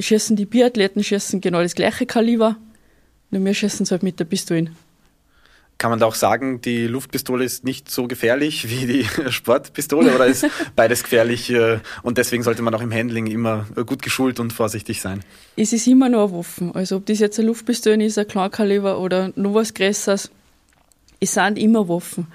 schießen 0.00 0.36
die 0.36 0.46
Biathleten 0.46 1.02
schießen 1.02 1.40
genau 1.40 1.62
das 1.62 1.74
gleiche 1.74 2.06
Kaliber. 2.06 2.56
Nur 3.30 3.44
wir 3.44 3.54
schießen 3.54 3.84
es 3.84 3.90
halt 3.90 4.02
mit 4.02 4.20
der 4.20 4.24
Pistole. 4.24 4.70
Kann 5.78 5.90
man 5.90 6.00
da 6.00 6.06
auch 6.06 6.14
sagen, 6.14 6.62
die 6.62 6.86
Luftpistole 6.86 7.44
ist 7.44 7.64
nicht 7.64 7.90
so 7.90 8.06
gefährlich 8.06 8.70
wie 8.70 8.86
die 8.86 9.04
Sportpistole 9.30 10.14
oder 10.14 10.26
ist 10.26 10.46
beides 10.76 11.02
gefährlich 11.02 11.50
äh, 11.50 11.80
und 12.02 12.16
deswegen 12.16 12.42
sollte 12.42 12.62
man 12.62 12.74
auch 12.74 12.80
im 12.80 12.92
Handling 12.92 13.26
immer 13.26 13.66
gut 13.84 14.00
geschult 14.00 14.40
und 14.40 14.54
vorsichtig 14.54 15.02
sein? 15.02 15.22
Es 15.54 15.74
ist 15.74 15.86
immer 15.86 16.08
nur 16.08 16.28
eine 16.28 16.32
Waffe. 16.32 16.70
Also 16.72 16.96
ob 16.96 17.06
das 17.06 17.18
jetzt 17.18 17.38
eine 17.38 17.48
Luftpistole 17.48 18.02
ist, 18.02 18.16
ein 18.16 18.26
Kleinkaliber 18.26 18.98
oder 18.98 19.32
noch 19.36 19.52
was 19.52 19.74
Größeres, 19.74 20.30
es 21.20 21.34
sind 21.34 21.58
immer 21.58 21.88
Waffen. 21.88 22.26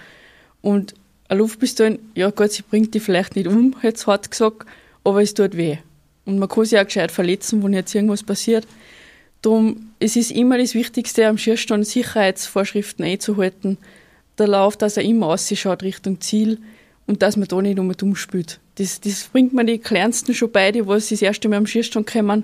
Und 0.61 0.93
eine 1.27 1.39
Luftpistole, 1.39 1.97
ja 2.13 2.29
Gott, 2.29 2.51
sie 2.51 2.61
bringt 2.61 2.93
die 2.93 2.99
vielleicht 2.99 3.35
nicht 3.35 3.47
um, 3.47 3.75
jetzt 3.81 4.05
hart 4.05 4.29
gesagt, 4.29 4.67
aber 5.03 5.23
es 5.23 5.33
tut 5.33 5.57
weh. 5.57 5.77
Und 6.25 6.39
man 6.39 6.49
kann 6.49 6.65
sich 6.65 6.79
auch 6.79 6.85
gescheit 6.85 7.11
verletzen, 7.11 7.63
wenn 7.63 7.73
jetzt 7.73 7.93
irgendwas 7.95 8.23
passiert. 8.23 8.67
Darum, 9.41 9.91
es 9.99 10.15
ist 10.15 10.31
immer 10.31 10.57
das 10.57 10.75
Wichtigste, 10.75 11.27
am 11.27 11.37
Schierstand 11.37 11.87
Sicherheitsvorschriften 11.87 13.03
einzuhalten. 13.03 13.77
Der 14.37 14.47
Lauf, 14.47 14.77
dass 14.77 14.97
er 14.97 15.03
immer 15.03 15.27
ausschaut 15.27 15.83
Richtung 15.83 16.21
Ziel 16.21 16.59
und 17.07 17.21
dass 17.21 17.37
man 17.37 17.47
da 17.47 17.61
nicht 17.61 17.79
um 17.79 17.91
dumm 17.91 18.15
spielt. 18.15 18.59
Das, 18.75 19.01
das 19.01 19.25
bringt 19.25 19.53
man 19.53 19.67
die 19.67 19.79
Kleinsten 19.79 20.33
schon 20.33 20.51
bei, 20.51 20.71
die 20.71 20.85
was 20.87 21.09
das 21.09 21.21
erste 21.21 21.49
Mal 21.49 21.57
am 21.57 21.67
Schierstand 21.67 22.07
kommen, 22.07 22.43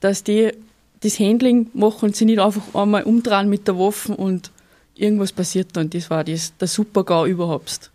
dass 0.00 0.22
die 0.22 0.52
das 1.00 1.18
Handling 1.18 1.70
machen 1.74 2.06
und 2.06 2.16
sie 2.16 2.24
nicht 2.24 2.38
einfach 2.38 2.74
einmal 2.74 3.02
umdrehen 3.02 3.48
mit 3.48 3.68
der 3.68 3.78
Waffe 3.78 4.14
und 4.14 4.50
irgendwas 4.94 5.32
passiert 5.32 5.68
dann. 5.74 5.90
Das 5.90 6.08
war 6.08 6.24
das, 6.24 6.56
der 6.56 6.68
Super-GAU 6.68 7.26
überhaupt. 7.26 7.90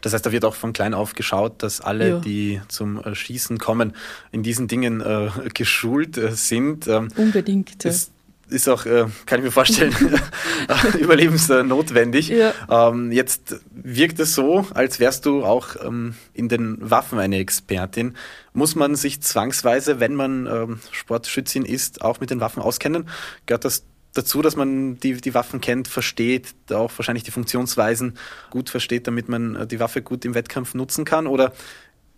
Das 0.00 0.12
heißt, 0.12 0.24
da 0.24 0.32
wird 0.32 0.44
auch 0.44 0.54
von 0.54 0.72
klein 0.72 0.94
auf 0.94 1.14
geschaut, 1.14 1.62
dass 1.62 1.80
alle, 1.80 2.08
ja. 2.08 2.18
die 2.18 2.60
zum 2.68 3.02
äh, 3.02 3.14
Schießen 3.14 3.58
kommen, 3.58 3.94
in 4.32 4.42
diesen 4.42 4.68
Dingen 4.68 5.00
äh, 5.00 5.30
geschult 5.54 6.16
äh, 6.16 6.32
sind. 6.32 6.86
Ähm, 6.86 7.08
Unbedingt. 7.16 7.84
Ja. 7.84 7.90
Ist, 7.90 8.12
ist 8.48 8.68
auch, 8.68 8.86
äh, 8.86 9.06
kann 9.26 9.38
ich 9.38 9.44
mir 9.44 9.50
vorstellen, 9.50 9.94
überlebensnotwendig. 10.98 12.28
Ja. 12.28 12.52
Ähm, 12.68 13.12
jetzt 13.12 13.60
wirkt 13.70 14.18
es 14.20 14.34
so, 14.34 14.66
als 14.74 15.00
wärst 15.00 15.26
du 15.26 15.44
auch 15.44 15.76
ähm, 15.84 16.14
in 16.34 16.48
den 16.48 16.78
Waffen 16.80 17.18
eine 17.18 17.38
Expertin. 17.38 18.16
Muss 18.52 18.74
man 18.74 18.96
sich 18.96 19.20
zwangsweise, 19.22 20.00
wenn 20.00 20.14
man 20.14 20.46
ähm, 20.46 20.80
Sportschützin 20.90 21.64
ist, 21.64 22.02
auch 22.02 22.20
mit 22.20 22.30
den 22.30 22.40
Waffen 22.40 22.62
auskennen? 22.62 23.08
Gehört 23.46 23.64
das 23.64 23.84
dazu, 24.14 24.42
dass 24.42 24.56
man 24.56 24.98
die, 24.98 25.14
die 25.14 25.34
Waffen 25.34 25.60
kennt, 25.60 25.88
versteht, 25.88 26.54
auch 26.70 26.90
wahrscheinlich 26.96 27.24
die 27.24 27.30
Funktionsweisen 27.30 28.16
gut 28.50 28.70
versteht, 28.70 29.06
damit 29.06 29.28
man 29.28 29.56
äh, 29.56 29.66
die 29.66 29.80
Waffe 29.80 30.02
gut 30.02 30.24
im 30.24 30.34
Wettkampf 30.34 30.74
nutzen 30.74 31.04
kann? 31.04 31.26
Oder 31.26 31.52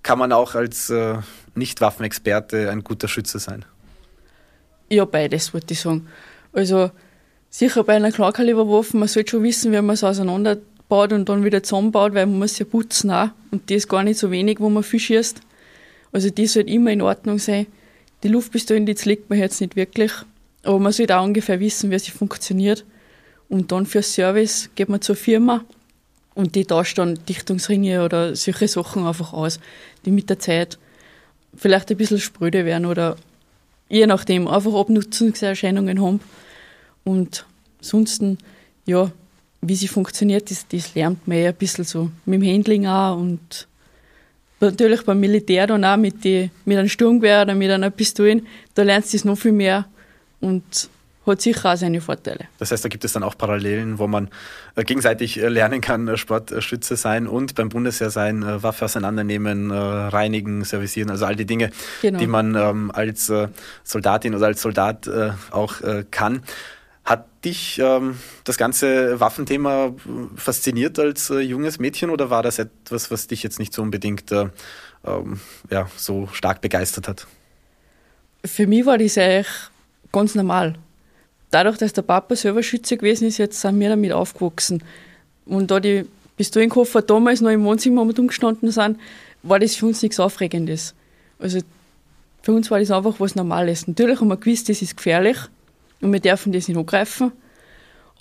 kann 0.02 0.18
man 0.18 0.32
auch 0.32 0.54
als 0.54 0.90
äh, 0.90 1.18
Nicht-Waffenexperte 1.54 2.70
ein 2.70 2.82
guter 2.82 3.08
Schütze 3.08 3.38
sein? 3.38 3.64
Ja, 4.88 5.04
beides, 5.04 5.54
würde 5.54 5.66
ich 5.70 5.80
sagen. 5.80 6.08
Also 6.52 6.90
sicher 7.50 7.84
bei 7.84 7.96
einer 7.96 8.12
Klarkaliberwaffe, 8.12 8.96
man 8.96 9.08
sollte 9.08 9.32
schon 9.32 9.42
wissen, 9.42 9.72
wie 9.72 9.80
man 9.80 9.94
es 9.94 10.04
auseinanderbaut 10.04 11.12
und 11.12 11.28
dann 11.28 11.44
wieder 11.44 11.62
zusammenbaut, 11.62 12.14
weil 12.14 12.26
man 12.26 12.38
muss 12.38 12.58
ja 12.58 12.66
putzen 12.66 13.10
auch. 13.10 13.28
Und 13.50 13.70
das 13.70 13.78
ist 13.78 13.88
gar 13.88 14.02
nicht 14.02 14.18
so 14.18 14.30
wenig, 14.30 14.60
wo 14.60 14.68
man 14.68 14.82
viel 14.82 15.00
schießt. 15.00 15.40
Also 16.12 16.30
die 16.30 16.46
sollte 16.46 16.70
immer 16.70 16.90
in 16.90 17.00
Ordnung 17.00 17.38
sein. 17.38 17.66
Die 18.22 18.28
Luftpistolen, 18.28 18.86
die 18.86 18.96
legt 19.04 19.30
man 19.30 19.38
jetzt 19.38 19.60
nicht 19.60 19.76
wirklich. 19.76 20.12
Aber 20.62 20.78
man 20.78 20.92
sollte 20.92 21.16
auch 21.16 21.24
ungefähr 21.24 21.60
wissen, 21.60 21.90
wie 21.90 21.98
sie 21.98 22.10
funktioniert. 22.10 22.84
Und 23.48 23.72
dann 23.72 23.86
für 23.86 24.02
Service 24.02 24.70
geht 24.74 24.88
man 24.88 25.02
zur 25.02 25.16
Firma 25.16 25.64
und 26.34 26.54
die 26.54 26.64
tauscht 26.64 26.98
dann 26.98 27.18
Dichtungsringe 27.28 28.04
oder 28.04 28.34
solche 28.34 28.68
Sachen 28.68 29.06
einfach 29.06 29.32
aus, 29.32 29.60
die 30.04 30.10
mit 30.10 30.30
der 30.30 30.38
Zeit 30.38 30.78
vielleicht 31.54 31.90
ein 31.90 31.96
bisschen 31.96 32.18
spröde 32.18 32.64
werden 32.64 32.86
oder 32.86 33.16
je 33.88 34.06
nachdem 34.06 34.48
einfach 34.48 34.72
Abnutzungserscheinungen 34.72 36.00
haben. 36.00 36.20
Und 37.04 37.44
ansonsten, 37.78 38.38
ja, 38.86 39.10
wie 39.60 39.74
sie 39.74 39.88
funktioniert, 39.88 40.50
das, 40.50 40.66
das 40.68 40.94
lernt 40.94 41.26
man 41.28 41.38
ja 41.38 41.50
ein 41.50 41.54
bisschen 41.54 41.84
so 41.84 42.10
mit 42.24 42.40
dem 42.40 42.48
Handling 42.48 42.86
auch 42.86 43.18
und 43.18 43.68
natürlich 44.60 45.02
beim 45.02 45.20
Militär 45.20 45.66
dann 45.66 45.84
auch 45.84 45.96
mit, 45.96 46.24
die, 46.24 46.50
mit 46.64 46.78
einem 46.78 46.88
Sturmgewehr 46.88 47.42
oder 47.42 47.54
mit 47.54 47.70
einer 47.70 47.90
Pistole, 47.90 48.42
da 48.74 48.82
lernst 48.82 49.12
du 49.12 49.18
das 49.18 49.24
noch 49.24 49.36
viel 49.36 49.52
mehr 49.52 49.86
und 50.42 50.90
hat 51.26 51.40
sicher 51.40 51.72
auch 51.72 51.76
seine 51.76 52.00
Vorteile. 52.00 52.46
Das 52.58 52.72
heißt, 52.72 52.84
da 52.84 52.88
gibt 52.88 53.04
es 53.04 53.12
dann 53.12 53.22
auch 53.22 53.38
Parallelen, 53.38 53.98
wo 53.98 54.06
man 54.06 54.28
äh, 54.74 54.84
gegenseitig 54.84 55.40
äh, 55.40 55.48
lernen 55.48 55.80
kann, 55.80 56.08
äh, 56.08 56.16
Sportschütze 56.16 56.96
sein 56.96 57.26
und 57.26 57.54
beim 57.54 57.68
Bundesheer 57.68 58.10
sein, 58.10 58.44
Waffe 58.62 58.86
auseinandernehmen, 58.86 59.70
reinigen, 59.70 60.64
servicieren, 60.64 61.10
also 61.10 61.24
all 61.24 61.36
die 61.36 61.46
Dinge, 61.46 61.70
genau. 62.00 62.18
die 62.18 62.26
man 62.26 62.54
ähm, 62.54 62.90
als 62.92 63.32
Soldatin 63.84 64.34
oder 64.34 64.46
als 64.46 64.62
Soldat 64.62 65.08
auch 65.50 65.74
kann. 66.10 66.42
Hat 67.04 67.26
dich 67.44 67.80
ähm, 67.82 68.18
das 68.44 68.56
ganze 68.56 69.18
Waffenthema 69.18 69.92
fasziniert 70.36 70.98
als 70.98 71.28
junges 71.28 71.80
Mädchen 71.80 72.10
oder 72.10 72.30
war 72.30 72.42
das 72.42 72.58
etwas, 72.58 73.10
was 73.10 73.26
dich 73.26 73.42
jetzt 73.42 73.58
nicht 73.58 73.72
so 73.72 73.82
unbedingt 73.82 74.30
ähm, 74.30 75.40
ja, 75.70 75.88
so 75.96 76.28
stark 76.32 76.60
begeistert 76.60 77.08
hat? 77.08 77.26
Für 78.44 78.66
mich 78.66 78.86
war 78.86 78.98
das 78.98 79.18
eigentlich 79.18 79.48
ganz 80.12 80.34
normal. 80.34 80.74
dadurch, 81.52 81.78
dass 81.78 81.92
der 81.92 82.02
Papa 82.02 82.34
selber 82.34 82.62
Schütze 82.62 82.96
gewesen 82.96 83.28
ist, 83.28 83.38
jetzt 83.38 83.60
sind 83.60 83.78
wir 83.78 83.90
damit 83.90 84.12
aufgewachsen. 84.12 84.82
Und 85.44 85.70
da 85.70 85.78
die 85.78 86.04
Pistolenkoffer 86.36 87.02
damals 87.02 87.40
noch 87.40 87.50
im 87.50 87.64
Wohnzimmer 87.64 88.04
mit 88.04 88.18
umgestanden 88.18 88.70
sind, 88.72 88.98
war 89.42 89.58
das 89.58 89.76
für 89.76 89.86
uns 89.86 90.02
nichts 90.02 90.18
Aufregendes. 90.18 90.94
Also 91.38 91.60
für 92.42 92.52
uns 92.52 92.70
war 92.70 92.80
das 92.80 92.90
einfach 92.90 93.20
was 93.20 93.34
Normales. 93.34 93.86
Natürlich 93.86 94.20
haben 94.20 94.28
wir 94.28 94.36
gewusst, 94.36 94.68
das 94.68 94.82
ist 94.82 94.96
gefährlich 94.96 95.36
und 96.00 96.12
wir 96.12 96.20
dürfen 96.20 96.52
das 96.52 96.68
nicht 96.68 96.76
angreifen. 96.76 97.32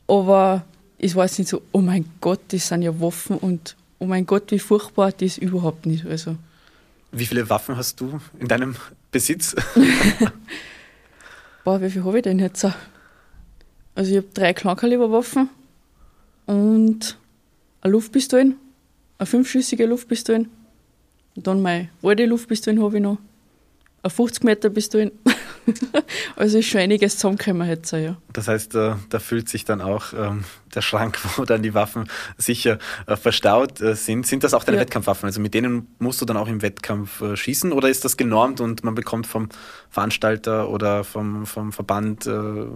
Aber 0.08 0.66
es 1.00 1.16
war 1.16 1.26
jetzt 1.26 1.40
nicht 1.40 1.48
so, 1.48 1.62
oh 1.72 1.82
mein 1.82 2.06
Gott, 2.20 2.42
das 2.50 2.68
sind 2.68 2.82
ja 2.82 3.00
Waffen 3.00 3.38
und 3.38 3.76
oh 4.00 4.06
mein 4.06 4.26
Gott, 4.26 4.52
wie 4.52 4.60
furchtbar, 4.60 5.12
das 5.12 5.38
überhaupt 5.38 5.86
nicht. 5.86 6.06
Also. 6.06 6.36
Wie 7.12 7.26
viele 7.26 7.50
Waffen 7.50 7.78
hast 7.78 8.00
du 8.02 8.20
in 8.40 8.48
deinem 8.48 8.76
Besitz? 9.12 9.56
Boah, 11.72 11.82
wie 11.82 11.90
viel 11.90 12.04
habe 12.04 12.18
ich 12.18 12.24
denn 12.24 12.38
jetzt? 12.38 12.68
Also 13.96 14.12
ich 14.12 14.18
habe 14.18 14.28
drei 14.34 14.51
Kleinkaliberwaffen 14.51 15.50
und 16.46 17.18
eine 17.80 17.92
Luftpistole, 17.94 18.56
eine 19.18 19.25
fünfschüssige 19.25 19.88
Pistole. 20.06 20.48
Und 21.34 21.48
dann 21.48 21.62
meine 21.62 21.88
alte 22.04 22.25
Luftpistole 22.25 22.84
habe 22.84 22.98
ich 22.98 23.01
noch, 23.01 23.20
eine 24.04 24.10
50 24.10 24.44
Meter 24.44 24.70
Pistole. 24.70 25.13
also 26.36 26.58
ist 26.58 26.68
schon 26.68 26.82
einiges 26.82 27.15
zusammengekommen 27.15 27.68
jetzt, 27.68 27.91
ja. 27.91 28.18
Das 28.34 28.48
heißt, 28.48 28.75
da, 28.75 28.94
äh, 28.94 28.96
da 29.10 29.20
füllt 29.20 29.50
sich 29.50 29.65
dann 29.65 29.82
auch 29.82 30.13
ähm, 30.13 30.44
der 30.74 30.82
Schrank, 30.82 31.20
wo 31.38 31.46
dann 31.46 31.62
die 31.62 31.74
Waffen 31.74 32.06
sicher 32.38 32.80
äh, 33.08 33.15
verstaut 33.15 33.82
äh, 33.82 33.96
sind. 33.96 34.25
Sind 34.25 34.44
das 34.44 34.53
auch 34.53 34.63
deine 34.63 34.77
ja. 34.77 34.84
Wettkampfwaffen? 34.84 35.27
Also 35.27 35.41
mit 35.41 35.53
denen 35.53 35.88
musst 36.00 36.22
du 36.22 36.25
dann 36.25 36.38
auch 36.38 36.48
im 36.48 36.62
Wettkampf 36.62 37.22
äh, 37.22 37.36
schießen 37.36 37.72
oder 37.72 37.89
ist 37.89 38.06
das 38.06 38.18
genormt 38.18 38.62
und 38.62 38.84
man 38.84 38.96
bekommt 38.96 39.27
vom 39.27 39.50
Veranstalter 39.89 40.70
oder 40.70 41.03
vom, 41.03 41.46
vom 41.46 41.72
Verband 41.72 42.25
äh, 42.25 42.32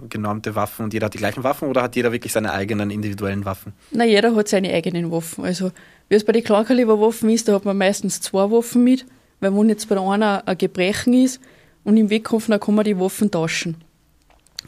genormte 0.09 0.55
Waffen 0.55 0.85
und 0.85 0.93
jeder 0.93 1.05
hat 1.05 1.13
die 1.13 1.19
gleichen 1.19 1.43
Waffen 1.43 1.69
oder 1.69 1.81
hat 1.81 1.95
jeder 1.95 2.11
wirklich 2.11 2.33
seine 2.33 2.51
eigenen 2.53 2.91
individuellen 2.91 3.45
Waffen? 3.45 3.73
Na, 3.91 4.05
jeder 4.05 4.35
hat 4.35 4.47
seine 4.47 4.73
eigenen 4.73 5.11
Waffen. 5.11 5.43
Also 5.45 5.71
wie 6.09 6.15
es 6.15 6.23
bei 6.23 6.33
den 6.33 6.43
Kleinkaliberwaffen 6.43 7.29
ist, 7.29 7.47
da 7.47 7.53
hat 7.53 7.65
man 7.65 7.77
meistens 7.77 8.21
zwei 8.21 8.51
Waffen 8.51 8.83
mit, 8.83 9.05
weil 9.39 9.55
wenn 9.55 9.69
jetzt 9.69 9.89
bei 9.89 9.95
der 9.95 10.03
einer 10.03 10.43
ein 10.47 10.57
Gebrechen 10.57 11.13
ist, 11.13 11.41
und 11.85 11.95
im 11.95 12.09
Wettkampf 12.09 12.49
kann 12.49 12.75
man 12.75 12.83
die 12.83 12.99
Waffen 12.99 13.31
tauschen. 13.31 13.77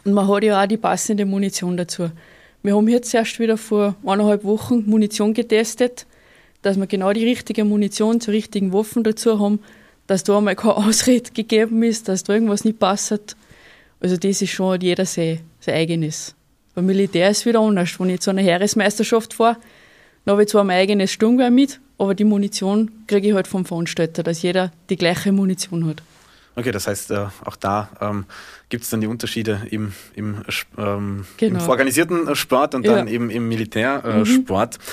Und 0.06 0.14
man 0.14 0.28
hat 0.28 0.44
ja 0.44 0.64
auch 0.64 0.68
die 0.68 0.78
passende 0.78 1.26
Munition 1.26 1.76
dazu. 1.76 2.10
Wir 2.64 2.76
haben 2.76 2.88
jetzt 2.88 3.14
erst 3.14 3.40
wieder 3.40 3.58
vor 3.58 3.96
eineinhalb 4.06 4.44
Wochen 4.44 4.84
Munition 4.86 5.34
getestet, 5.34 6.06
dass 6.62 6.78
wir 6.78 6.88
genau 6.88 7.12
die 7.12 7.26
richtige 7.26 7.66
Munition 7.66 8.22
zur 8.22 8.34
richtigen 8.34 8.72
Waffen 8.72 9.04
dazu 9.04 9.40
haben, 9.40 9.60
dass 10.06 10.24
da 10.24 10.38
einmal 10.38 10.56
keine 10.56 10.78
Ausrede 10.78 11.32
gegeben 11.32 11.84
ist, 11.84 12.08
dass 12.08 12.24
da 12.24 12.34
irgendwas 12.34 12.64
nicht 12.64 12.80
passt. 12.80 13.36
Also 14.00 14.16
das 14.16 14.42
ist 14.42 14.52
schon 14.52 14.80
jeder 14.80 15.06
sein, 15.06 15.40
sein 15.60 15.76
eigenes. 15.76 16.36
Beim 16.76 16.86
Militär 16.86 17.30
ist 17.30 17.40
es 17.40 17.46
wieder 17.46 17.60
anders. 17.60 18.00
Wenn 18.00 18.10
ich 18.10 18.22
zu 18.22 18.30
einer 18.30 18.44
Heeresmeisterschaft 18.44 19.34
fahre, 19.34 19.58
dann 20.26 20.34
habe 20.34 20.44
ich 20.44 20.50
zwar 20.50 20.64
mein 20.64 20.78
eigenes 20.78 21.12
Sturmgewehr 21.12 21.50
mit, 21.50 21.80
aber 21.98 22.14
die 22.14 22.24
Munition 22.24 22.92
kriege 23.08 23.30
ich 23.30 23.34
halt 23.34 23.48
vom 23.48 23.66
Veranstalter, 23.66 24.22
dass 24.22 24.42
jeder 24.42 24.72
die 24.90 24.96
gleiche 24.96 25.32
Munition 25.32 25.88
hat. 25.88 26.04
Okay, 26.58 26.72
das 26.72 26.88
heißt, 26.88 27.12
äh, 27.12 27.28
auch 27.46 27.56
da 27.56 27.88
ähm, 28.02 28.26
gibt 28.70 28.84
es 28.84 28.90
dann 28.90 29.00
die 29.00 29.06
Unterschiede 29.06 29.62
im, 29.70 29.94
im, 30.16 30.44
ähm, 30.76 31.28
genau. 31.38 31.64
im 31.64 31.70
organisierten 31.70 32.36
Sport 32.36 32.74
und 32.74 32.84
dann 32.88 33.08
ja. 33.08 33.14
eben 33.14 33.30
im 33.30 33.48
Militärsport. 33.48 34.80
Mhm. 34.80 34.84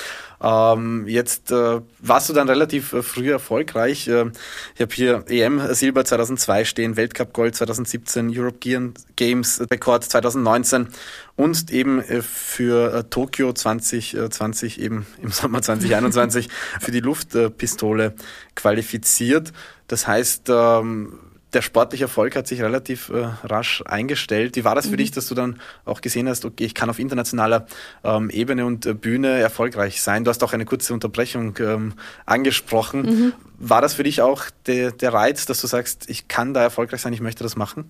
Ähm, 0.43 1.07
jetzt 1.09 1.51
äh, 1.53 1.81
warst 2.01 2.29
du 2.29 2.35
dann 2.35 2.51
relativ 2.51 2.93
äh, 2.93 3.03
früh 3.03 3.33
erfolgreich. 3.33 4.09
Äh, 4.09 4.27
ich 4.75 4.83
habe 4.83 4.95
hier 4.95 5.25
EM 5.27 5.73
Silber 5.73 6.05
2002 6.05 6.67
stehen, 6.67 6.97
Weltcup 6.99 7.33
Gold 7.33 7.57
2017, 7.57 8.31
European 8.39 8.93
Games 9.17 9.63
Rekord 9.71 10.05
2019 10.05 10.89
und 11.37 11.71
eben 11.71 12.01
äh, 12.01 12.21
für 12.21 12.93
äh, 12.93 13.05
Tokio 13.05 13.55
2020 13.55 14.83
eben 14.83 15.07
im 15.23 15.31
Sommer 15.31 15.63
2021 15.63 16.51
für 16.79 16.91
die 16.91 17.01
Luftpistole 17.01 18.15
qualifiziert. 18.55 19.55
Das 19.89 20.07
heißt, 20.07 20.51
ähm, 20.51 21.21
der 21.55 21.63
sportliche 21.63 22.05
Erfolg 22.05 22.37
hat 22.37 22.47
sich 22.47 22.61
relativ 22.61 23.09
äh, 23.09 23.29
rasch 23.45 23.83
eingestellt. 23.87 24.57
Wie 24.57 24.65
war 24.65 24.75
das 24.75 24.87
für 24.87 24.93
mhm. 24.93 24.99
dich, 24.99 25.11
dass 25.13 25.29
du 25.29 25.35
dann 25.35 25.61
auch 25.85 26.01
gesehen 26.01 26.29
hast, 26.29 26.45
okay, 26.45 26.65
ich 26.65 26.75
kann 26.75 26.91
auf 26.91 26.99
internationaler 26.99 27.67
ähm, 28.03 28.31
Ebene 28.31 28.67
und 28.67 28.87
äh, 28.87 28.95
Bühne 28.95 29.29
erfolgreich 29.39 30.03
sein? 30.03 30.25
Du 30.25 30.31
hast 30.31 30.43
auch 30.43 30.53
eine 30.53 30.65
kurze 30.65 30.93
Unterbrechung 30.93 31.57
ähm, 31.61 31.95
angesprochen. 32.27 33.03
Mhm. 33.03 33.33
War 33.59 33.81
das 33.81 33.95
für 33.95 34.03
dich 34.03 34.21
auch 34.21 34.45
de, 34.67 34.93
der 34.93 35.13
Reiz, 35.13 35.47
dass 35.47 35.61
du 35.61 35.67
sagst, 35.67 36.11
ich 36.11 36.29
kann 36.29 36.55
da 36.55 36.63
erfolgreich 36.63 37.01
sein, 37.01 37.13
ich 37.13 37.21
möchte 37.21 37.45
das 37.45 37.57
machen? 37.57 37.85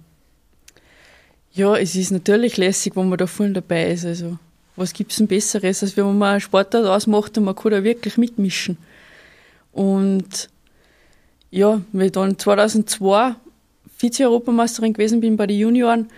Ja, 1.52 1.76
es 1.76 1.94
ist 1.94 2.10
natürlich 2.10 2.56
lässig, 2.56 2.96
wenn 2.96 3.08
man 3.08 3.18
da 3.18 3.26
voll 3.26 3.52
dabei 3.52 3.90
ist. 3.92 4.04
Also, 4.04 4.38
was 4.76 4.92
gibt 4.92 5.12
es 5.12 5.18
denn 5.18 5.28
Besseres, 5.28 5.82
als 5.82 5.96
wenn 5.96 6.18
man 6.18 6.32
einen 6.32 6.40
Sportart 6.40 6.84
ausmacht 6.84 7.38
und 7.38 7.44
man 7.44 7.54
kann 7.54 7.72
da 7.72 7.84
wirklich 7.84 8.18
mitmischen. 8.18 8.76
Und 9.72 10.48
ja, 11.50 11.80
wir 11.92 12.10
dann 12.10 12.38
2002 12.38 13.36
Vize-Europameisterin 14.04 14.92
gewesen 14.92 15.20
bin 15.20 15.36
bei 15.36 15.46
den 15.46 15.58
Junioren, 15.58 16.08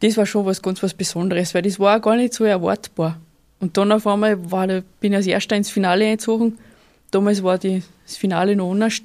das 0.00 0.16
war 0.16 0.26
schon 0.26 0.46
was 0.46 0.62
ganz 0.62 0.82
was 0.82 0.94
Besonderes, 0.94 1.54
weil 1.54 1.62
das 1.62 1.78
war 1.78 2.00
gar 2.00 2.16
nicht 2.16 2.32
so 2.32 2.44
erwartbar. 2.44 3.18
Und 3.58 3.76
dann 3.76 3.92
auf 3.92 4.06
einmal 4.06 4.50
war, 4.50 4.66
bin 4.66 5.12
ich 5.12 5.16
als 5.16 5.26
Erster 5.26 5.56
ins 5.56 5.70
Finale 5.70 6.06
eingezogen. 6.06 6.58
Damals 7.10 7.42
war 7.42 7.58
die, 7.58 7.82
das 8.06 8.16
Finale 8.16 8.56
noch 8.56 8.70
anders. 8.72 9.02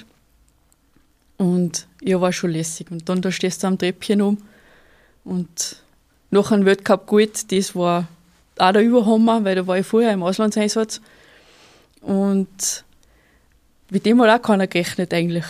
Und 1.37 1.87
ja, 2.01 2.21
war 2.21 2.31
schon 2.31 2.51
lässig. 2.51 2.89
Und 2.89 3.09
dann 3.09 3.21
da 3.21 3.31
stehst 3.31 3.63
du 3.63 3.67
am 3.67 3.77
Treppchen 3.77 4.21
um 4.21 4.37
und 5.25 5.83
noch 6.31 6.51
ein 6.51 6.65
Weltcup 6.65 7.07
gut, 7.07 7.51
das 7.51 7.75
war 7.75 8.07
auch 8.57 8.71
der 8.71 8.81
Überhammer, 8.81 9.43
weil 9.43 9.55
da 9.55 9.67
war 9.67 9.77
ich 9.77 9.85
vorher 9.85 10.13
im 10.13 10.23
Auslandseinsatz. 10.23 11.01
Und 12.01 12.85
mit 13.89 14.05
dem 14.05 14.21
hat 14.21 14.39
auch 14.39 14.47
keiner 14.47 14.67
gerechnet 14.67 15.13
eigentlich. 15.13 15.45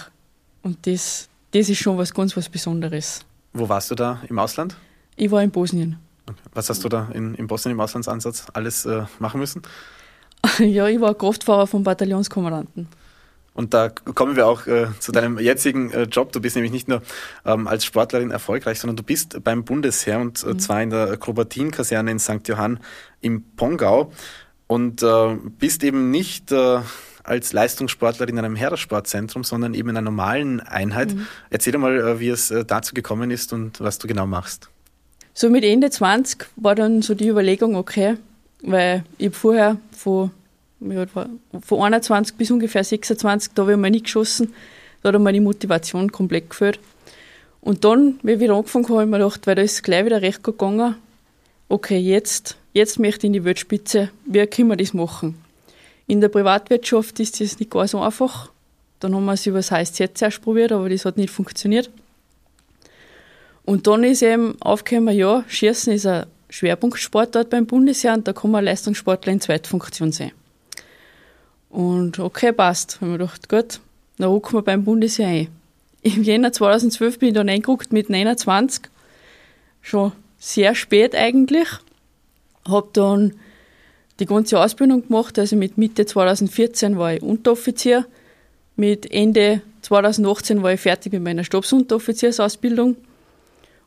Und 0.64 0.88
das, 0.88 1.28
das 1.56 1.70
ist 1.70 1.80
schon 1.80 1.98
was 1.98 2.14
ganz 2.14 2.36
was 2.36 2.50
Besonderes. 2.50 3.24
Wo 3.54 3.70
warst 3.70 3.90
du 3.90 3.96
da 3.96 4.22
im 4.28 4.38
Ausland? 4.40 4.76
Ich 5.16 5.32
war 5.32 5.42
in 5.42 5.52
Bosnien. 5.52 5.98
Okay. 6.30 6.38
Was 6.54 6.70
hast 6.70 6.84
du 6.84 6.90
da 6.90 7.10
in, 7.14 7.34
in 7.36 7.48
Bosnien 7.48 7.72
im 7.72 7.80
Auslandsansatz 7.80 8.48
alles 8.54 8.86
äh, 8.86 9.04
machen 9.20 9.40
müssen? 9.40 9.62
ja, 10.60 10.88
ich 10.90 11.00
war 11.00 11.16
Kraftfahrer 11.16 11.66
vom 11.66 11.84
Bataillonskommandanten. 11.84 12.90
Und 13.54 13.74
da 13.74 13.88
kommen 13.88 14.36
wir 14.36 14.48
auch 14.48 14.68
äh, 14.68 14.88
zu 15.00 15.14
deinem 15.14 15.40
jetzigen 15.40 15.92
äh, 15.92 16.04
Job. 16.04 16.34
Du 16.34 16.42
bist 16.42 16.58
nämlich 16.58 16.74
nicht 16.74 16.90
nur 16.90 17.02
ähm, 17.46 17.68
als 17.68 17.86
Sportlerin 17.86 18.32
erfolgreich, 18.32 18.82
sondern 18.82 18.98
du 18.98 19.04
bist 19.04 19.42
beim 19.46 19.64
Bundesheer 19.64 20.20
und 20.20 20.44
äh, 20.44 20.48
mhm. 20.48 20.60
zwar 20.60 20.84
in 20.84 20.90
der 20.90 21.12
Akrobatienkaserne 21.12 22.12
in 22.12 22.20
St. 22.20 22.46
Johann 22.50 22.82
im 23.22 23.46
Pongau 23.56 24.12
und 24.68 25.04
äh, 25.04 25.38
bist 25.58 25.86
eben 25.86 26.12
nicht 26.12 26.52
äh, 26.52 26.80
als 27.26 27.54
Leistungssportler 27.54 28.28
in 28.30 28.38
einem 28.38 28.56
Heeressportzentrum, 28.56 29.44
sondern 29.44 29.74
eben 29.74 29.90
in 29.90 29.98
einer 29.98 30.06
normalen 30.06 30.60
Einheit. 30.60 31.14
Mhm. 31.14 31.28
Erzähl 31.50 31.78
mal, 31.78 31.98
äh, 31.98 32.20
wie 32.20 32.30
es 32.30 32.52
äh, 32.52 32.64
dazu 32.66 32.94
gekommen 32.94 33.32
ist 33.32 33.54
und 33.54 33.82
was 33.82 33.98
du 33.98 34.08
genau 34.08 34.28
machst. 34.28 34.70
So 35.34 35.50
mit 35.50 35.64
Ende 35.64 35.90
20 35.90 36.48
war 36.56 36.76
dann 36.76 37.02
so 37.02 37.14
die 37.14 37.28
Überlegung, 37.28 37.76
okay, 37.76 38.18
weil 38.62 39.04
ich 39.18 39.36
vorher 39.36 39.78
von, 39.92 40.32
von 41.62 41.82
21 41.82 42.36
bis 42.36 42.52
ungefähr 42.52 42.84
26, 42.84 43.54
da 43.54 43.64
habe 43.64 43.74
ich 43.74 43.78
mal 43.78 43.92
nicht 43.92 44.06
geschossen, 44.06 44.54
da 45.02 45.12
hat 45.12 45.20
mir 45.20 45.34
die 45.34 45.40
Motivation 45.40 46.12
komplett 46.12 46.50
gefällt. 46.50 46.80
Und 47.62 47.84
dann, 47.84 48.20
wie 48.24 48.34
ich 48.34 48.40
wieder 48.40 48.56
angefangen 48.56 48.86
habe, 48.86 48.94
habe 48.94 49.04
ich 49.06 49.12
mir 49.12 49.18
gedacht, 49.18 49.48
weil 49.48 49.56
da 49.56 49.62
ist 49.62 49.84
gleich 49.84 50.06
wieder 50.06 50.22
recht 50.22 50.44
gut 50.44 50.58
gegangen, 50.58 50.96
okay, 51.68 51.98
jetzt, 51.98 52.58
jetzt 52.74 53.00
möchte 53.00 53.26
ich 53.26 53.26
in 53.26 53.34
die 53.34 53.44
Weltspitze, 53.44 54.10
wie 54.26 54.46
können 54.48 54.70
wir 54.70 54.78
das 54.78 54.94
machen? 54.94 55.36
In 56.08 56.22
der 56.22 56.30
Privatwirtschaft 56.30 57.20
ist 57.20 57.42
das 57.42 57.60
nicht 57.60 57.72
ganz 57.72 57.92
so 57.92 58.00
einfach. 58.00 58.52
Dann 59.00 59.16
haben 59.16 59.26
wir 59.26 59.34
es 59.34 59.46
über 59.46 59.58
das 59.58 59.72
HSZ 59.72 60.18
zuerst 60.18 60.42
probiert, 60.42 60.72
aber 60.72 60.90
das 60.90 61.06
hat 61.06 61.18
nicht 61.18 61.32
funktioniert. 61.32 61.90
Und 63.66 63.88
dann 63.88 64.04
ist 64.04 64.22
eben 64.22 64.60
aufgekommen, 64.62 65.16
ja, 65.16 65.44
Schießen 65.48 65.94
ist 65.94 66.06
ein 66.06 66.28
Schwerpunktsportart 66.50 67.50
beim 67.50 67.66
Bundesheer 67.66 68.14
und 68.14 68.28
da 68.28 68.34
kann 68.34 68.52
man 68.52 68.64
Leistungssportler 68.64 69.34
in 69.34 69.42
Zweitfunktion 69.42 70.12
sein. 70.12 70.32
Und 71.70 72.20
okay, 72.20 72.54
passt. 72.54 73.02
Haben 73.02 73.12
wir 73.12 73.18
gedacht, 73.18 73.50
gut, 73.50 73.80
dann 74.18 74.30
rucken 74.30 74.54
wir 74.54 74.62
beim 74.62 74.86
Bundesheer 74.86 75.28
ein. 75.28 75.48
Im 76.04 76.24
Jänner 76.24 76.54
2012 76.54 77.20
bin 77.20 77.30
ich 77.30 77.36
dann 77.36 77.50
eingeruckt 77.50 77.92
mit 77.92 78.10
29. 78.10 78.84
Schon 79.82 80.12
sehr 80.38 80.76
spät 80.76 81.16
eigentlich. 81.16 81.68
Hab 82.66 82.94
dann 82.94 83.34
die 84.20 84.26
ganze 84.26 84.60
Ausbildung 84.60 85.08
gemacht. 85.08 85.38
Also 85.40 85.56
mit 85.56 85.78
Mitte 85.78 86.06
2014 86.06 86.98
war 86.98 87.14
ich 87.14 87.22
Unteroffizier. 87.22 88.06
Mit 88.76 89.12
Ende 89.12 89.62
2018 89.82 90.64
war 90.64 90.74
ich 90.74 90.82
fertig 90.82 91.14
mit 91.14 91.24
meiner 91.24 91.44
Stabsunteroffiziersausbildung. 91.44 92.98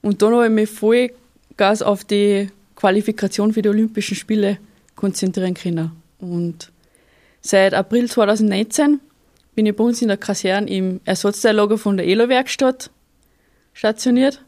Und 0.03 0.23
dann 0.23 0.35
habe 0.35 0.47
ich 0.47 0.53
mich 0.53 0.71
voll 0.71 1.11
Gas 1.57 1.83
auf 1.83 2.05
die 2.05 2.51
Qualifikation 2.77 3.53
für 3.53 3.63
die 3.63 3.69
Olympischen 3.69 4.15
Spiele 4.15 4.59
konzentrieren 4.95 5.55
können. 5.55 5.91
Und 6.21 6.71
seit 7.41 7.75
April 7.75 8.09
2019 8.09 9.01
bin 9.55 9.67
ich 9.67 9.75
bei 9.75 9.85
uns 9.85 10.01
in 10.01 10.09
der 10.09 10.17
Kaserne 10.17 10.71
im 10.71 11.01
Ersatzteillager 11.05 11.79
von 11.79 11.97
der 11.97 12.07
ELO-Werkstatt 12.07 12.91
stationiert, 13.73 14.41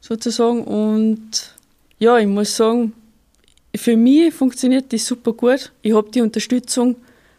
sozusagen. 0.00 0.62
Und 0.64 1.54
Ja, 1.98 2.18
ich 2.18 2.26
muss 2.26 2.56
sagen, 2.56 2.92
für 3.76 3.96
mich 3.96 4.32
funktioniert 4.32 4.92
das 4.92 5.06
super 5.06 5.32
gut. 5.32 5.72
Ich 5.82 5.94
habe 5.94 6.10
die 6.10 6.20
Unterstützung, 6.20 6.96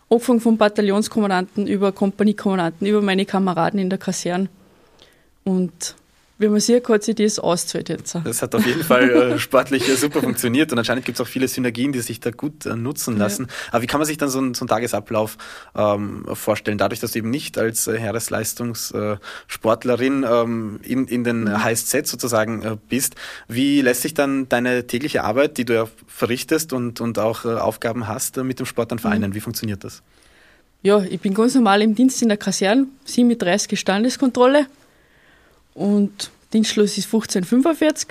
angefangen 0.09 0.41
vom 0.41 0.57
Bataillonskommandanten 0.57 1.67
über 1.67 1.91
Kompaniekommandanten, 1.91 2.87
über 2.87 3.01
meine 3.01 3.25
Kameraden 3.25 3.79
in 3.79 3.89
der 3.89 3.99
Kaserne. 3.99 4.49
Und 5.43 5.95
wie 6.37 6.49
man 6.49 6.59
sieht, 6.59 6.89
hat 6.89 7.03
sich 7.03 7.15
das 7.15 7.39
ausgezahlt 7.39 7.87
jetzt. 7.87 8.17
Das 8.23 8.41
hat 8.41 8.53
auf 8.55 8.65
jeden 8.65 8.83
Fall 8.83 9.09
äh, 9.09 9.39
sportlich 9.39 9.85
super 9.97 10.21
funktioniert 10.21 10.73
und 10.73 10.79
anscheinend 10.79 11.05
gibt 11.05 11.17
es 11.17 11.25
auch 11.25 11.27
viele 11.27 11.47
Synergien, 11.47 11.93
die 11.93 12.01
sich 12.01 12.19
da 12.19 12.31
gut 12.31 12.65
äh, 12.65 12.75
nutzen 12.75 13.15
lassen. 13.17 13.45
Ja. 13.47 13.53
Aber 13.71 13.83
wie 13.83 13.87
kann 13.87 14.01
man 14.01 14.05
sich 14.05 14.17
dann 14.17 14.27
so, 14.29 14.41
ein, 14.41 14.53
so 14.53 14.63
einen 14.63 14.67
Tagesablauf 14.67 15.37
ähm, 15.75 16.25
vorstellen? 16.33 16.77
Dadurch, 16.77 16.99
dass 16.99 17.13
du 17.13 17.19
eben 17.19 17.29
nicht 17.29 17.57
als 17.57 17.87
äh, 17.87 17.97
Heeresleistungssportlerin 17.97 20.25
ähm, 20.29 20.81
in, 20.83 21.07
in 21.07 21.23
den 21.23 21.45
mhm. 21.45 21.63
HSZ 21.63 22.05
sozusagen 22.05 22.81
bist, 22.89 23.15
wie 23.47 23.79
lässt 23.79 24.01
sich 24.01 24.13
dann 24.13 24.49
deine 24.49 24.87
tägliche 24.87 25.23
Arbeit, 25.23 25.57
die 25.57 25.63
du 25.63 25.73
ja 25.73 25.87
verrichtest 26.07 26.73
und, 26.73 26.99
und 26.99 27.17
auch 27.17 27.45
Aufgaben 27.45 28.09
hast, 28.09 28.35
mit 28.37 28.59
dem 28.59 28.65
Sport 28.65 28.91
dann 28.91 28.99
vereinen? 28.99 29.29
Mhm. 29.29 29.35
Wie 29.35 29.39
funktioniert 29.39 29.85
das? 29.85 30.03
Ja, 30.81 31.01
ich 31.01 31.21
bin 31.21 31.33
ganz 31.33 31.55
normal 31.55 31.81
im 31.81 31.95
Dienst 31.95 32.21
in 32.21 32.27
der 32.27 32.37
Kaserne, 32.37 32.87
7 33.05 33.25
mit 33.27 33.41
30 33.41 33.79
Standeskontrolle 33.79 34.67
und 35.75 36.31
Dienstschluss 36.53 36.97
ist 36.97 37.07
15.45 37.09 38.07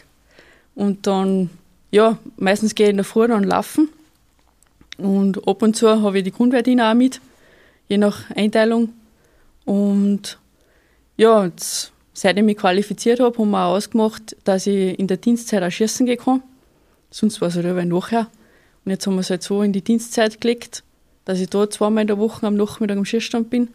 und 0.77 1.07
dann, 1.09 1.51
ja, 1.91 2.19
meistens 2.37 2.77
gehe 2.77 2.87
ich 2.87 2.91
in 2.91 2.97
der 2.99 3.05
Früh 3.05 3.27
dann 3.27 3.43
laufen 3.43 3.89
und 4.99 5.49
ab 5.49 5.63
und 5.63 5.75
zu 5.75 5.89
habe 5.89 6.19
ich 6.19 6.25
die 6.25 6.31
Grundwehrdiener 6.31 6.91
auch 6.91 6.95
mit, 6.95 7.21
je 7.89 7.99
nach 7.99 8.31
Einteilung 8.31 8.91
und 9.65 10.39
ja, 11.17 11.45
jetzt, 11.45 11.93
seit 12.13 12.37
ich 12.37 12.45
mich 12.45 12.57
qualifiziert 12.57 13.21
habe, 13.21 13.39
haben 13.39 13.51
wir 13.51 13.65
auch 13.65 13.77
ausgemacht, 13.77 14.37
dass 14.45 14.67
ich 14.67 14.99
in 14.99 15.07
der 15.07 15.17
Dienstzeit 15.17 15.63
auch 15.63 15.71
schießen 15.71 16.07
gehen 16.07 16.19
kann. 16.19 16.43
Sonst 17.11 17.41
war 17.41 17.49
es 17.49 17.55
halt 17.55 17.67
immer 17.67 17.85
nachher. 17.85 18.29
Und 18.85 18.91
jetzt 18.91 19.07
haben 19.07 19.15
wir 19.15 19.21
es 19.21 19.31
halt 19.31 19.43
so 19.43 19.63
in 19.63 19.73
die 19.73 19.83
Dienstzeit 19.83 20.41
gelegt, 20.41 20.83
dass 21.25 21.41
ich 21.41 21.49
da 21.49 21.71
zweimal 21.71 22.03
in 22.03 22.09
der 22.09 22.19
Woche 22.19 22.47
am 22.47 22.57
Nachmittag 22.57 22.97
am 22.97 23.05
Schießstand 23.05 23.49
bin. 23.49 23.69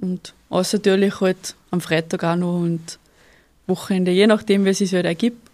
Und 0.00 0.34
außer 0.48 0.78
natürlich 0.78 1.20
halt 1.20 1.54
am 1.70 1.80
Freitag 1.80 2.24
auch 2.24 2.36
noch 2.36 2.60
und 2.60 2.98
Wochenende, 3.66 4.10
je 4.10 4.26
nachdem, 4.26 4.64
wie 4.64 4.70
es 4.70 4.78
sich 4.78 4.92
halt 4.94 5.04
ergibt. 5.04 5.48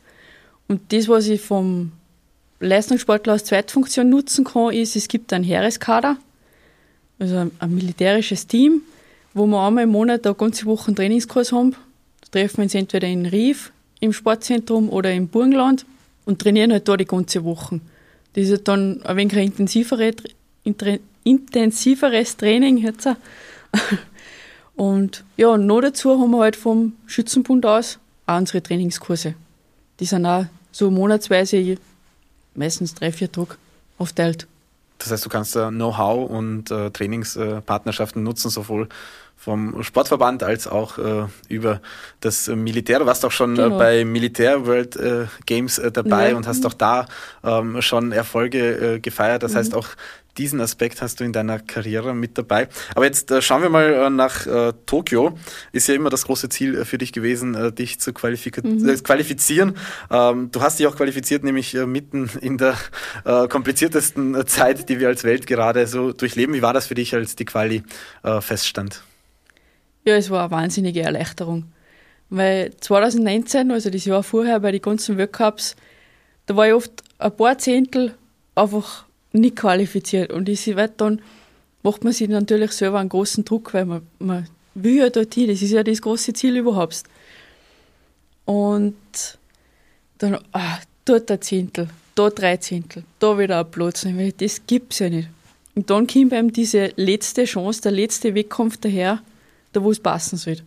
Und 0.68 0.92
das, 0.92 1.08
was 1.08 1.26
ich 1.26 1.40
vom 1.40 1.92
Leistungssportler 2.60 3.34
als 3.34 3.44
Zweitfunktion 3.44 4.08
nutzen 4.08 4.44
kann, 4.44 4.72
ist, 4.72 4.96
es 4.96 5.08
gibt 5.08 5.32
einen 5.32 5.44
Heereskader, 5.44 6.16
also 7.18 7.36
ein, 7.36 7.50
ein 7.58 7.74
militärisches 7.74 8.46
Team, 8.46 8.82
wo 9.34 9.46
wir 9.46 9.66
einmal 9.66 9.84
im 9.84 9.90
Monat 9.90 10.26
eine 10.26 10.34
ganze 10.34 10.64
Woche 10.66 10.88
einen 10.88 10.96
Trainingskurs 10.96 11.52
haben. 11.52 11.72
Da 12.20 12.28
treffen 12.30 12.58
wir 12.58 12.64
uns 12.64 12.74
entweder 12.74 13.08
in 13.08 13.26
Rief, 13.26 13.72
im 14.00 14.12
Sportzentrum 14.12 14.88
oder 14.90 15.12
im 15.12 15.28
Burgenland 15.28 15.84
und 16.24 16.40
trainieren 16.40 16.72
halt 16.72 16.88
da 16.88 16.96
die 16.96 17.04
ganze 17.04 17.44
Woche. 17.44 17.80
Das 18.34 18.48
ist 18.48 18.66
dann 18.68 19.02
ein 19.02 19.16
wenig 19.16 19.34
ein 19.34 19.46
intensiveres, 19.46 20.14
intensiveres 21.24 22.36
Training 22.36 22.78
jetzt. 22.78 23.08
Und 24.76 25.24
ja, 25.36 25.48
und 25.48 25.66
noch 25.66 25.80
dazu 25.80 26.20
haben 26.20 26.30
wir 26.30 26.40
halt 26.40 26.56
vom 26.56 26.94
Schützenbund 27.06 27.64
aus 27.64 27.98
auch 28.26 28.38
unsere 28.38 28.62
Trainingskurse. 28.62 29.34
Die 30.00 30.06
sind 30.06 30.26
auch 30.26 30.46
so 30.72 30.90
monatsweise, 30.90 31.76
meistens 32.54 32.94
drei, 32.94 33.12
vier 33.12 33.30
Tage 33.30 33.56
aufteilt. 33.98 34.46
Das 34.98 35.10
heißt, 35.10 35.24
du 35.24 35.28
kannst 35.28 35.54
äh, 35.56 35.68
Know-how 35.68 36.28
und 36.30 36.70
äh, 36.70 36.90
Trainingspartnerschaften 36.90 38.22
nutzen, 38.22 38.50
sowohl 38.50 38.88
vom 39.36 39.82
Sportverband 39.82 40.42
als 40.42 40.66
auch 40.66 40.96
äh, 40.96 41.26
über 41.48 41.80
das 42.20 42.48
Militär. 42.48 43.00
Du 43.00 43.06
warst 43.06 43.24
auch 43.24 43.30
schon 43.30 43.56
genau. 43.56 43.76
bei 43.76 44.04
Militär 44.04 44.64
World 44.64 44.98
Games 45.44 45.80
dabei 45.92 46.30
ja. 46.30 46.36
und 46.36 46.46
hast 46.46 46.64
auch 46.64 46.72
da 46.72 47.06
ähm, 47.42 47.82
schon 47.82 48.12
Erfolge 48.12 49.00
gefeiert. 49.02 49.42
Das 49.42 49.52
mhm. 49.52 49.56
heißt, 49.58 49.74
auch 49.74 49.88
diesen 50.36 50.60
Aspekt 50.60 51.02
hast 51.02 51.20
du 51.20 51.24
in 51.24 51.32
deiner 51.32 51.58
Karriere 51.58 52.14
mit 52.14 52.36
dabei. 52.38 52.68
Aber 52.94 53.04
jetzt 53.04 53.30
äh, 53.30 53.40
schauen 53.40 53.62
wir 53.62 53.68
mal 53.68 53.92
äh, 53.92 54.10
nach 54.10 54.46
äh, 54.46 54.72
Tokio. 54.86 55.38
Ist 55.72 55.88
ja 55.88 55.94
immer 55.94 56.10
das 56.10 56.24
große 56.24 56.48
Ziel 56.48 56.76
äh, 56.76 56.84
für 56.84 56.98
dich 56.98 57.12
gewesen, 57.12 57.54
äh, 57.54 57.72
dich 57.72 58.00
zu 58.00 58.10
mhm. 58.10 58.88
Äh, 58.88 58.96
qualifizieren. 58.96 59.76
Ähm, 60.10 60.50
du 60.50 60.60
hast 60.60 60.78
dich 60.78 60.86
auch 60.86 60.96
qualifiziert, 60.96 61.44
nämlich 61.44 61.74
mitten 61.74 62.30
in 62.40 62.58
der 62.58 62.76
kompliziertesten 63.24 64.46
Zeit, 64.46 64.88
die 64.88 65.00
wir 65.00 65.08
als 65.08 65.24
Welt 65.24 65.46
gerade 65.46 65.86
so 65.86 66.12
durchleben. 66.12 66.54
Wie 66.54 66.62
war 66.62 66.72
das 66.72 66.86
für 66.86 66.94
dich, 66.94 67.14
als 67.14 67.36
die 67.36 67.44
Quali 67.44 67.82
feststand? 68.40 69.02
Ja, 70.04 70.16
es 70.16 70.30
war 70.30 70.44
eine 70.44 70.50
wahnsinnige 70.50 71.02
Erleichterung. 71.02 71.72
Weil 72.30 72.72
2019, 72.80 73.70
also 73.70 73.90
das 73.90 74.04
Jahr 74.04 74.22
vorher 74.22 74.60
bei 74.60 74.72
den 74.72 74.82
ganzen 74.82 75.16
Weltcups, 75.16 75.76
da 76.46 76.56
war 76.56 76.66
ich 76.66 76.74
oft 76.74 77.02
ein 77.18 77.36
paar 77.36 77.58
Zehntel 77.58 78.14
einfach 78.54 79.04
nicht 79.34 79.56
qualifiziert. 79.56 80.32
Und 80.32 80.48
ich 80.48 80.60
sehe, 80.60 80.88
dann 80.96 81.20
macht 81.82 82.04
man 82.04 82.12
sich 82.12 82.28
natürlich 82.28 82.72
selber 82.72 82.98
einen 82.98 83.08
großen 83.08 83.44
Druck, 83.44 83.74
weil 83.74 83.84
man, 83.84 84.06
man 84.18 84.48
will 84.74 84.96
ja 84.96 85.10
dorthin, 85.10 85.48
das 85.48 85.62
ist 85.62 85.72
ja 85.72 85.82
das 85.82 86.00
große 86.00 86.32
Ziel 86.32 86.56
überhaupt. 86.56 87.02
Und 88.44 88.94
dann, 90.18 90.38
ah, 90.52 90.78
dort 91.04 91.30
ein 91.30 91.40
Zehntel, 91.40 91.88
da 92.14 92.30
drei 92.30 92.56
Zehntel, 92.56 93.04
da 93.18 93.38
wieder 93.38 93.60
ein 93.60 93.70
Platz. 93.70 94.06
Das 94.38 94.62
gibt's 94.66 94.98
ja 94.98 95.08
nicht. 95.08 95.28
Und 95.74 95.90
dann 95.90 96.06
kommt 96.06 96.32
einem 96.32 96.52
diese 96.52 96.92
letzte 96.96 97.44
Chance, 97.44 97.82
der 97.82 97.92
letzte 97.92 98.34
Wettkampf 98.34 98.76
daher, 98.76 99.22
da 99.72 99.82
wo 99.82 99.90
es 99.90 99.98
passen 99.98 100.36
soll. 100.36 100.58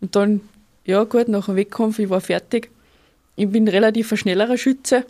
Und 0.00 0.16
dann, 0.16 0.40
ja 0.84 1.04
gut, 1.04 1.28
nach 1.28 1.46
dem 1.46 1.56
Wettkampf, 1.56 1.98
ich 1.98 2.10
war 2.10 2.20
fertig. 2.20 2.70
Ich 3.36 3.48
bin 3.48 3.68
relativ 3.68 4.10
ein 4.10 4.18
schnellerer 4.18 4.58
Schütze. 4.58 5.06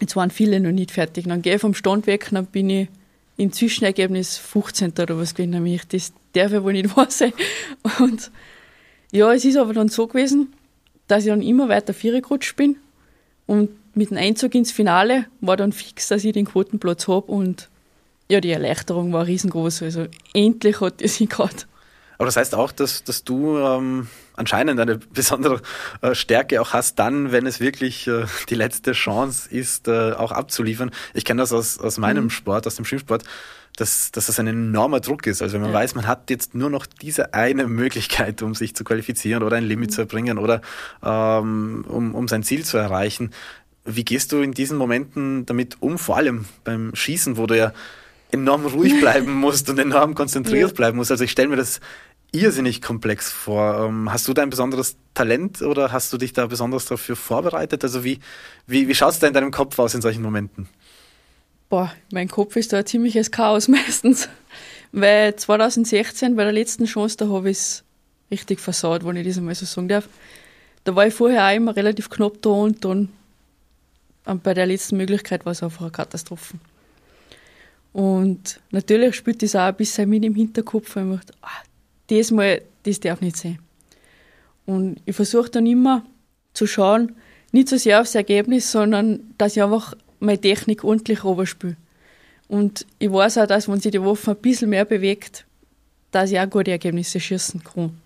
Jetzt 0.00 0.16
waren 0.16 0.30
viele 0.30 0.60
noch 0.60 0.72
nicht 0.72 0.90
fertig. 0.90 1.26
Dann 1.26 1.42
gehe 1.42 1.54
ich 1.54 1.60
vom 1.60 1.74
Stand 1.74 2.06
weg, 2.06 2.28
dann 2.30 2.46
bin 2.46 2.68
ich 2.68 2.88
im 3.36 3.52
Zwischenergebnis 3.52 4.38
15. 4.38 4.92
oder 4.92 5.18
was 5.18 5.34
gewesen. 5.34 5.50
Nämlich 5.50 5.86
das 5.88 6.12
darf 6.32 6.52
ja 6.52 6.62
wohl 6.62 6.72
nicht 6.72 6.96
wahr 6.96 7.10
sein. 7.10 7.32
Und 7.98 8.30
ja, 9.12 9.32
es 9.32 9.44
ist 9.44 9.56
aber 9.56 9.72
dann 9.72 9.88
so 9.88 10.06
gewesen, 10.06 10.52
dass 11.08 11.24
ich 11.24 11.30
dann 11.30 11.42
immer 11.42 11.68
weiter 11.68 11.92
gerutscht 11.92 12.56
bin. 12.56 12.76
Und 13.46 13.70
mit 13.94 14.10
dem 14.10 14.18
Einzug 14.18 14.54
ins 14.54 14.72
Finale 14.72 15.26
war 15.40 15.56
dann 15.56 15.72
fix, 15.72 16.08
dass 16.08 16.24
ich 16.24 16.32
den 16.32 16.46
Quotenplatz 16.46 17.08
habe. 17.08 17.30
Und 17.30 17.68
ja, 18.28 18.40
die 18.40 18.50
Erleichterung 18.50 19.12
war 19.12 19.26
riesengroß. 19.26 19.82
Also 19.82 20.06
endlich 20.34 20.80
hat 20.80 21.00
es 21.00 21.16
sich 21.16 21.28
gerade. 21.28 21.56
Aber 22.18 22.26
das 22.26 22.36
heißt 22.36 22.54
auch, 22.54 22.72
dass, 22.72 23.04
dass 23.04 23.24
du 23.24 23.58
ähm, 23.58 24.08
anscheinend 24.36 24.78
eine 24.78 24.98
besondere 25.12 25.60
äh, 26.02 26.14
Stärke 26.14 26.60
auch 26.60 26.72
hast, 26.72 26.98
dann, 26.98 27.32
wenn 27.32 27.46
es 27.46 27.60
wirklich 27.60 28.06
äh, 28.06 28.26
die 28.48 28.54
letzte 28.54 28.92
Chance 28.92 29.48
ist, 29.50 29.88
äh, 29.88 30.12
auch 30.12 30.32
abzuliefern. 30.32 30.90
Ich 31.14 31.24
kenne 31.24 31.42
das 31.42 31.52
aus, 31.52 31.78
aus 31.78 31.98
meinem 31.98 32.24
mhm. 32.24 32.30
Sport, 32.30 32.66
aus 32.66 32.76
dem 32.76 32.84
Schwimmsport, 32.84 33.24
dass, 33.76 34.10
dass 34.10 34.26
das 34.26 34.38
ein 34.40 34.46
enormer 34.46 35.00
Druck 35.00 35.26
ist. 35.26 35.42
Also 35.42 35.54
wenn 35.54 35.62
man 35.62 35.70
ja. 35.70 35.76
weiß, 35.76 35.94
man 35.94 36.06
hat 36.06 36.30
jetzt 36.30 36.54
nur 36.54 36.70
noch 36.70 36.86
diese 36.86 37.34
eine 37.34 37.66
Möglichkeit, 37.66 38.42
um 38.42 38.54
sich 38.54 38.74
zu 38.74 38.84
qualifizieren 38.84 39.42
oder 39.42 39.56
ein 39.56 39.64
Limit 39.64 39.90
mhm. 39.90 39.94
zu 39.94 40.00
erbringen 40.02 40.38
oder 40.38 40.62
ähm, 41.02 41.84
um, 41.88 42.14
um 42.14 42.28
sein 42.28 42.42
Ziel 42.42 42.64
zu 42.64 42.78
erreichen. 42.78 43.32
Wie 43.84 44.04
gehst 44.04 44.32
du 44.32 44.40
in 44.40 44.52
diesen 44.52 44.78
Momenten 44.78 45.46
damit 45.46 45.76
um, 45.80 45.98
vor 45.98 46.16
allem 46.16 46.46
beim 46.64 46.94
Schießen, 46.94 47.36
wo 47.36 47.46
du 47.46 47.56
ja 47.56 47.72
enorm 48.32 48.66
ruhig 48.66 48.94
bleiben 49.00 49.32
musst 49.32 49.68
und 49.70 49.78
enorm 49.78 50.14
konzentriert 50.14 50.70
ja. 50.70 50.74
bleiben 50.74 50.96
musst. 50.96 51.10
Also 51.10 51.24
ich 51.24 51.30
stelle 51.30 51.48
mir 51.48 51.56
das 51.56 51.80
irrsinnig 52.32 52.82
komplex 52.82 53.30
vor. 53.30 53.86
Ähm, 53.86 54.12
hast 54.12 54.28
du 54.28 54.34
da 54.34 54.42
ein 54.42 54.50
besonderes 54.50 54.96
Talent 55.14 55.62
oder 55.62 55.92
hast 55.92 56.12
du 56.12 56.18
dich 56.18 56.32
da 56.32 56.46
besonders 56.46 56.86
dafür 56.86 57.16
vorbereitet? 57.16 57.82
Also 57.84 58.04
wie, 58.04 58.20
wie, 58.66 58.88
wie 58.88 58.94
schaut 58.94 59.12
es 59.12 59.18
da 59.18 59.26
in 59.26 59.34
deinem 59.34 59.50
Kopf 59.50 59.78
aus 59.78 59.94
in 59.94 60.02
solchen 60.02 60.22
Momenten? 60.22 60.68
Boah, 61.68 61.92
mein 62.12 62.28
Kopf 62.28 62.56
ist 62.56 62.72
da 62.72 62.78
ein 62.78 62.86
ziemliches 62.86 63.30
Chaos 63.30 63.68
meistens. 63.68 64.28
Weil 64.92 65.34
2016 65.36 66.36
bei 66.36 66.44
der 66.44 66.52
letzten 66.52 66.84
Chance, 66.84 67.16
da 67.16 67.28
habe 67.28 67.50
ich 67.50 67.58
es 67.58 67.84
richtig 68.30 68.60
versaut, 68.60 69.04
wenn 69.04 69.16
ich 69.16 69.26
das 69.26 69.38
einmal 69.38 69.54
so 69.54 69.66
sagen 69.66 69.88
darf. 69.88 70.08
Da 70.84 70.94
war 70.94 71.06
ich 71.06 71.14
vorher 71.14 71.46
auch 71.46 71.54
immer 71.54 71.74
relativ 71.74 72.08
knapp 72.08 72.40
da 72.42 72.50
und 72.50 72.84
dann 72.84 73.08
bei 74.42 74.54
der 74.54 74.66
letzten 74.66 74.96
Möglichkeit 74.96 75.44
war 75.44 75.52
es 75.52 75.62
einfach 75.62 75.82
eine 75.82 75.90
Katastrophe. 75.90 76.54
Und 77.92 78.60
natürlich 78.72 79.16
spielt 79.16 79.42
das 79.42 79.56
auch 79.56 79.60
ein 79.60 79.74
bisschen 79.74 80.08
mit 80.08 80.24
im 80.24 80.34
Hinterkopf, 80.34 80.96
weil 80.96 81.04
man 81.04 81.16
dachte, 81.16 81.32
ah, 81.42 81.48
das 82.08 82.30
mal, 82.30 82.62
das 82.84 83.00
darf 83.00 83.20
nicht 83.20 83.36
sein. 83.36 83.58
Und 84.64 85.00
ich 85.04 85.14
versuche 85.14 85.50
dann 85.50 85.66
immer 85.66 86.04
zu 86.52 86.66
schauen, 86.66 87.16
nicht 87.52 87.68
so 87.68 87.76
sehr 87.76 88.00
aufs 88.00 88.14
Ergebnis, 88.14 88.70
sondern 88.70 89.20
dass 89.38 89.56
ich 89.56 89.62
einfach 89.62 89.94
meine 90.18 90.40
Technik 90.40 90.84
ordentlich 90.84 91.24
runterspiele. 91.24 91.76
Und 92.48 92.86
ich 92.98 93.10
weiß 93.10 93.38
auch, 93.38 93.46
dass 93.46 93.68
wenn 93.68 93.80
sich 93.80 93.92
die 93.92 94.02
Waffe 94.02 94.32
ein 94.32 94.36
bisschen 94.36 94.70
mehr 94.70 94.84
bewegt, 94.84 95.46
dass 96.10 96.30
ich 96.30 96.38
auch 96.38 96.48
gute 96.48 96.70
Ergebnisse 96.70 97.20
schießen 97.20 97.62
kann. 97.62 98.00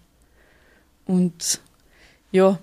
Und 1.07 1.61
ja, 2.33 2.59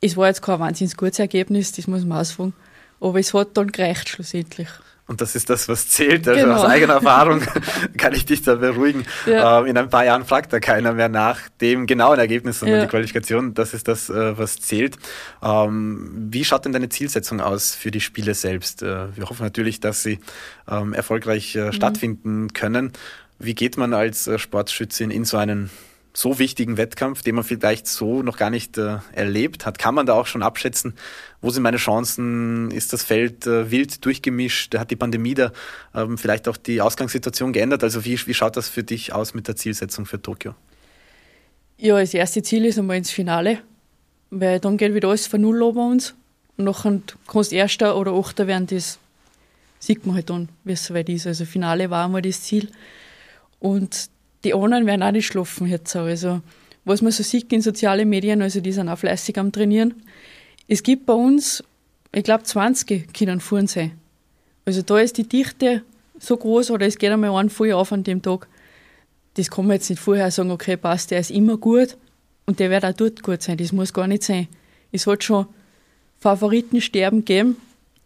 es 0.00 0.16
war 0.16 0.28
jetzt 0.28 0.42
kein 0.42 0.60
wahnsinnig 0.60 0.96
gutes 0.96 1.18
Ergebnis, 1.18 1.72
das 1.72 1.86
muss 1.86 2.04
man 2.04 2.18
ausfangen. 2.18 2.54
Aber 3.00 3.18
es 3.18 3.34
hat 3.34 3.56
dann 3.56 3.72
gereicht 3.72 4.08
schlussendlich. 4.08 4.68
Und 5.08 5.20
das 5.20 5.36
ist 5.36 5.48
das, 5.50 5.68
was 5.68 5.88
zählt. 5.88 6.26
Also 6.26 6.40
genau. 6.40 6.56
aus 6.56 6.64
eigener 6.64 6.94
Erfahrung 7.00 7.40
kann 7.96 8.12
ich 8.12 8.26
dich 8.26 8.42
da 8.42 8.56
beruhigen. 8.56 9.04
Ja. 9.24 9.60
Ähm, 9.60 9.66
in 9.66 9.78
ein 9.78 9.88
paar 9.88 10.04
Jahren 10.04 10.24
fragt 10.24 10.52
da 10.52 10.58
keiner 10.58 10.92
mehr 10.92 11.08
nach 11.08 11.38
dem 11.60 11.86
genauen 11.86 12.18
Ergebnis, 12.18 12.58
sondern 12.58 12.80
ja. 12.80 12.84
die 12.84 12.90
Qualifikation. 12.90 13.54
Das 13.54 13.72
ist 13.72 13.86
das, 13.86 14.10
äh, 14.10 14.36
was 14.36 14.58
zählt. 14.58 14.96
Ähm, 15.42 16.28
wie 16.30 16.44
schaut 16.44 16.64
denn 16.64 16.72
deine 16.72 16.88
Zielsetzung 16.88 17.40
aus 17.40 17.74
für 17.74 17.92
die 17.92 18.00
Spiele 18.00 18.34
selbst? 18.34 18.82
Äh, 18.82 19.16
wir 19.16 19.30
hoffen 19.30 19.44
natürlich, 19.44 19.78
dass 19.78 20.02
sie 20.02 20.18
ähm, 20.68 20.92
erfolgreich 20.92 21.54
äh, 21.54 21.66
mhm. 21.66 21.72
stattfinden 21.72 22.52
können. 22.52 22.92
Wie 23.38 23.54
geht 23.54 23.76
man 23.76 23.94
als 23.94 24.26
äh, 24.26 24.40
Sportschützin 24.40 25.12
in 25.12 25.24
so 25.24 25.36
einen 25.36 25.70
so 26.16 26.38
wichtigen 26.38 26.78
Wettkampf, 26.78 27.20
den 27.20 27.34
man 27.34 27.44
vielleicht 27.44 27.86
so 27.86 28.22
noch 28.22 28.38
gar 28.38 28.48
nicht 28.48 28.78
äh, 28.78 29.00
erlebt 29.12 29.66
hat, 29.66 29.78
kann 29.78 29.94
man 29.94 30.06
da 30.06 30.14
auch 30.14 30.26
schon 30.26 30.42
abschätzen, 30.42 30.94
wo 31.42 31.50
sind 31.50 31.62
meine 31.62 31.76
Chancen, 31.76 32.70
ist 32.70 32.94
das 32.94 33.02
Feld 33.02 33.46
äh, 33.46 33.70
wild 33.70 34.02
durchgemischt, 34.02 34.74
hat 34.78 34.90
die 34.90 34.96
Pandemie 34.96 35.34
da 35.34 35.52
ähm, 35.94 36.16
vielleicht 36.16 36.48
auch 36.48 36.56
die 36.56 36.80
Ausgangssituation 36.80 37.52
geändert, 37.52 37.84
also 37.84 38.06
wie, 38.06 38.18
wie 38.26 38.32
schaut 38.32 38.56
das 38.56 38.70
für 38.70 38.82
dich 38.82 39.12
aus 39.12 39.34
mit 39.34 39.46
der 39.46 39.56
Zielsetzung 39.56 40.06
für 40.06 40.22
Tokio? 40.22 40.54
Ja, 41.76 42.00
das 42.00 42.14
erste 42.14 42.42
Ziel 42.42 42.64
ist 42.64 42.78
einmal 42.78 42.96
ins 42.96 43.10
Finale, 43.10 43.58
weil 44.30 44.58
dann 44.58 44.78
geht 44.78 44.94
wieder 44.94 45.08
alles 45.08 45.26
von 45.26 45.42
Null 45.42 45.58
über 45.58 45.86
uns. 45.86 46.14
Und 46.56 46.64
nachher 46.64 46.98
kannst 47.26 47.52
du 47.52 47.56
Erster 47.56 47.94
oder 47.94 48.12
Achter 48.12 48.46
werden, 48.46 48.66
das 48.66 48.98
sieht 49.78 50.06
man 50.06 50.14
halt 50.14 50.30
dann, 50.30 50.48
wie 50.64 50.72
es 50.72 50.86
soweit 50.86 51.10
ist. 51.10 51.26
Also 51.26 51.44
Finale 51.44 51.90
war 51.90 52.06
einmal 52.06 52.22
das 52.22 52.40
Ziel. 52.40 52.70
Und 53.60 54.08
die 54.46 54.54
anderen 54.54 54.86
werden 54.86 55.02
auch 55.02 55.10
nicht 55.10 55.26
schlafen 55.26 55.66
jetzt. 55.66 55.96
Also, 55.96 56.40
was 56.84 57.02
man 57.02 57.10
so 57.10 57.24
sieht 57.24 57.52
in 57.52 57.62
sozialen 57.62 58.08
Medien, 58.08 58.42
also 58.42 58.60
die 58.60 58.70
sind 58.70 58.88
auch 58.88 58.98
fleißig 58.98 59.36
am 59.38 59.50
Trainieren. 59.50 59.94
Es 60.68 60.84
gibt 60.84 61.04
bei 61.04 61.14
uns, 61.14 61.64
ich 62.12 62.22
glaube, 62.22 62.44
20 62.44 63.12
können 63.12 63.40
fahren 63.40 63.66
sein. 63.66 63.92
Also 64.64 64.82
da 64.82 64.98
ist 65.00 65.18
die 65.18 65.28
Dichte 65.28 65.82
so 66.20 66.36
groß 66.36 66.70
oder 66.70 66.86
es 66.86 66.96
geht 66.96 67.10
einmal 67.10 67.34
ein 67.34 67.50
voll 67.50 67.72
auf 67.72 67.92
an 67.92 68.04
dem 68.04 68.22
Tag. 68.22 68.46
Das 69.34 69.50
kann 69.50 69.66
man 69.66 69.74
jetzt 69.74 69.90
nicht 69.90 69.98
vorher 69.98 70.30
sagen, 70.30 70.52
okay, 70.52 70.76
passt, 70.76 71.10
der 71.10 71.18
ist 71.18 71.32
immer 71.32 71.56
gut 71.56 71.96
und 72.46 72.60
der 72.60 72.70
wird 72.70 72.84
auch 72.84 72.92
dort 72.92 73.24
gut 73.24 73.42
sein. 73.42 73.56
Das 73.56 73.72
muss 73.72 73.92
gar 73.92 74.06
nicht 74.06 74.22
sein. 74.22 74.46
Es 74.92 75.08
hat 75.08 75.24
schon 75.24 75.46
Favoritensterben 76.20 77.24
geben 77.24 77.56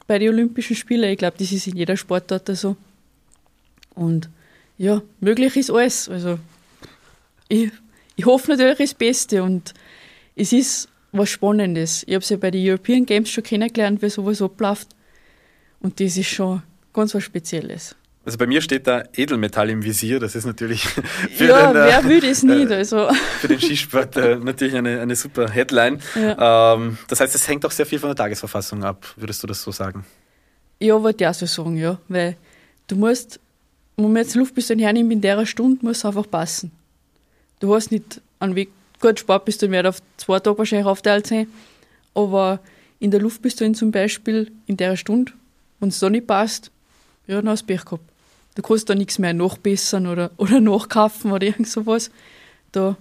bei 0.06 0.18
den 0.18 0.30
Olympischen 0.30 0.74
Spielen. 0.74 1.10
Ich 1.10 1.18
glaube, 1.18 1.36
das 1.38 1.52
ist 1.52 1.66
in 1.66 1.76
jeder 1.76 1.98
Sportart 1.98 2.48
so. 2.56 2.76
Und 3.94 4.30
ja, 4.80 5.02
möglich 5.20 5.56
ist 5.58 5.70
alles. 5.70 6.08
Also 6.08 6.38
ich, 7.48 7.70
ich 8.16 8.24
hoffe 8.24 8.50
natürlich 8.50 8.78
das 8.78 8.94
Beste 8.94 9.42
und 9.42 9.74
es 10.34 10.54
ist 10.54 10.88
was 11.12 11.28
Spannendes. 11.28 12.02
Ich 12.06 12.14
habe 12.14 12.22
es 12.22 12.30
ja 12.30 12.38
bei 12.38 12.50
den 12.50 12.66
European 12.66 13.04
Games 13.04 13.28
schon 13.28 13.44
kennengelernt, 13.44 14.00
wie 14.00 14.08
sowas 14.08 14.40
abläuft. 14.40 14.88
Und 15.80 16.00
das 16.00 16.16
ist 16.16 16.28
schon 16.28 16.62
ganz 16.94 17.14
was 17.14 17.22
Spezielles. 17.24 17.94
Also 18.24 18.38
bei 18.38 18.46
mir 18.46 18.62
steht 18.62 18.86
da 18.86 19.02
Edelmetall 19.14 19.68
im 19.68 19.84
Visier, 19.84 20.18
das 20.18 20.34
ist 20.34 20.46
natürlich 20.46 20.82
für 21.34 21.44
ja, 21.44 21.72
den, 21.72 21.74
wer 21.74 22.04
will 22.04 22.20
das 22.20 22.42
nicht? 22.42 22.70
Äh, 22.70 22.74
also. 22.74 23.10
für 23.40 23.48
den 23.48 23.60
Skisport 23.60 24.16
äh, 24.16 24.36
natürlich 24.36 24.76
eine, 24.76 25.00
eine 25.00 25.14
super 25.14 25.50
Headline. 25.50 26.00
Ja. 26.14 26.74
Ähm, 26.74 26.96
das 27.06 27.20
heißt, 27.20 27.34
es 27.34 27.46
hängt 27.46 27.66
auch 27.66 27.70
sehr 27.70 27.84
viel 27.84 27.98
von 27.98 28.08
der 28.08 28.16
Tagesverfassung 28.16 28.82
ab, 28.82 29.06
würdest 29.16 29.42
du 29.42 29.46
das 29.46 29.60
so 29.60 29.72
sagen? 29.72 30.06
Ja, 30.78 31.02
würde 31.02 31.22
ich 31.22 31.28
auch 31.28 31.34
so 31.34 31.44
sagen, 31.44 31.76
ja. 31.76 31.98
Weil 32.08 32.38
du 32.86 32.96
musst 32.96 33.40
wenn 34.04 34.12
man 34.12 34.22
jetzt 34.22 34.34
Luftpistole 34.34 34.82
hernimmt, 34.82 35.12
in 35.12 35.20
der 35.20 35.44
Stunde 35.46 35.84
muss 35.84 35.98
es 35.98 36.04
einfach 36.04 36.28
passen. 36.28 36.70
Du 37.60 37.74
hast 37.74 37.90
nicht 37.90 38.20
einen 38.38 38.54
Weg, 38.54 38.70
gut, 39.00 39.20
Sportpistolen 39.20 39.72
werden 39.72 39.88
auf 39.88 40.02
zwei 40.16 40.40
Tage 40.40 40.58
wahrscheinlich 40.58 40.86
aufteilt 40.86 41.26
sein, 41.26 41.46
aber 42.14 42.60
in 42.98 43.10
der 43.10 43.20
Luftpistole 43.20 43.72
zum 43.72 43.90
Beispiel, 43.90 44.50
in 44.66 44.76
der 44.76 44.96
Stunde, 44.96 45.32
wenn 45.78 45.88
es 45.88 45.98
da 45.98 46.10
nicht 46.10 46.26
passt, 46.26 46.70
ja, 47.26 47.36
dann 47.36 47.48
hast 47.48 47.62
du 47.62 47.66
Pech 47.66 47.84
gehabt. 47.84 48.04
Du 48.54 48.62
kannst 48.62 48.90
da 48.90 48.94
nichts 48.94 49.18
mehr 49.18 49.32
nachbessern 49.32 50.06
oder, 50.06 50.30
oder 50.36 50.60
nachkaufen 50.60 51.32
oder 51.32 51.46
irgend 51.46 51.68
sowas. 51.68 52.10
Da, 52.72 52.96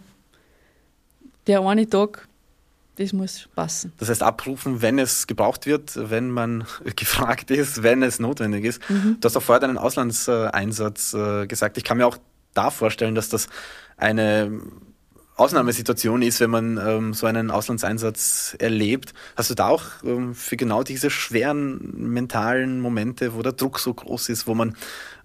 der 1.48 1.62
eine 1.62 1.90
Tag 1.90 2.29
das 3.00 3.14
muss 3.14 3.48
passen. 3.56 3.94
Das 3.98 4.10
heißt, 4.10 4.22
abrufen, 4.22 4.82
wenn 4.82 5.00
es 5.00 5.26
gebraucht 5.26 5.66
wird, 5.66 5.98
wenn 6.10 6.30
man 6.30 6.66
gefragt 6.98 7.50
ist, 7.50 7.82
wenn 7.82 8.04
es 8.04 8.20
notwendig 8.20 8.66
ist. 8.66 8.82
Mhm. 8.90 9.18
Du 9.22 9.26
hast 9.26 9.38
auch 9.38 9.42
vorher 9.42 9.62
deinen 9.62 9.78
Auslandseinsatz 9.78 11.14
äh, 11.14 11.48
gesagt. 11.48 11.78
Ich 11.78 11.86
kann 11.86 11.98
mir 11.98 12.06
auch 12.06 12.18
da 12.54 12.70
vorstellen, 12.72 13.16
dass 13.16 13.30
das 13.30 13.48
eine 13.96 14.62
Ausnahmesituation 15.40 16.22
ist, 16.22 16.42
wenn 16.42 16.50
man 16.50 16.78
ähm, 16.78 17.14
so 17.14 17.26
einen 17.26 17.50
Auslandseinsatz 17.50 18.58
erlebt. 18.60 19.14
Hast 19.38 19.50
du 19.50 19.56
da 19.56 19.70
auch 19.70 19.84
ähm, 20.04 20.36
für 20.36 20.58
genau 20.58 20.84
diese 20.84 21.10
schweren 21.10 22.12
mentalen 22.12 22.82
Momente, 22.82 23.34
wo 23.36 23.42
der 23.42 23.54
Druck 23.54 23.80
so 23.80 23.94
groß 23.94 24.30
ist, 24.30 24.48
wo 24.48 24.54
man 24.54 24.76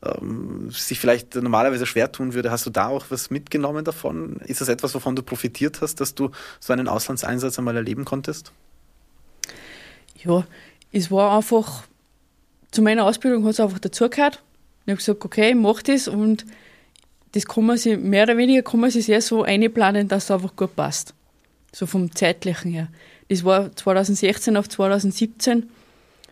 ähm, 0.05 0.70
sich 0.70 1.00
vielleicht 1.00 1.35
normalerweise 1.35 1.85
schwer 1.87 2.12
tun 2.12 2.33
würde, 2.33 2.50
hast 2.53 2.64
du 2.64 2.70
da 2.70 2.88
auch 2.88 3.07
was 3.09 3.31
mitgenommen 3.31 3.85
davon? 3.85 4.37
Ist 4.46 4.61
das 4.61 4.68
etwas, 4.68 4.94
wovon 4.94 5.16
du 5.16 5.22
profitiert 5.22 5.81
hast, 5.81 6.00
dass 6.00 6.14
du 6.14 6.31
so 6.61 6.72
einen 6.72 6.87
Auslandseinsatz 6.87 7.59
einmal 7.59 7.77
erleben 7.77 8.05
konntest? 8.05 8.53
Ja, 10.22 10.46
es 10.92 11.11
war 11.11 11.37
einfach, 11.37 11.83
zu 12.70 12.83
meiner 12.83 13.05
Ausbildung 13.05 13.44
hat 13.44 13.53
es 13.53 13.61
einfach 13.61 13.81
dazugehört. 13.81 14.42
Ich 14.87 14.90
habe 14.90 14.96
gesagt, 14.98 15.24
okay, 15.24 15.50
ich 15.50 15.57
mache 15.57 15.83
das 15.83 16.07
und 16.07 16.44
das 17.34 17.46
kann 17.46 17.66
man 17.66 17.76
sich, 17.76 17.98
mehr 17.98 18.22
oder 18.22 18.36
weniger 18.36 18.62
kann 18.62 18.78
man 18.78 18.92
sich 18.92 19.06
sehr 19.06 19.20
so 19.20 19.42
einplanen, 19.42 20.06
dass 20.06 20.24
es 20.24 20.30
einfach 20.30 20.54
gut 20.54 20.76
passt. 20.76 21.14
So 21.72 21.84
vom 21.84 22.14
zeitlichen 22.14 22.70
her. 22.70 22.88
Das 23.28 23.42
war 23.42 23.74
2016 23.74 24.56
auf 24.56 24.68
2017. 24.68 25.64
Und 25.64 25.68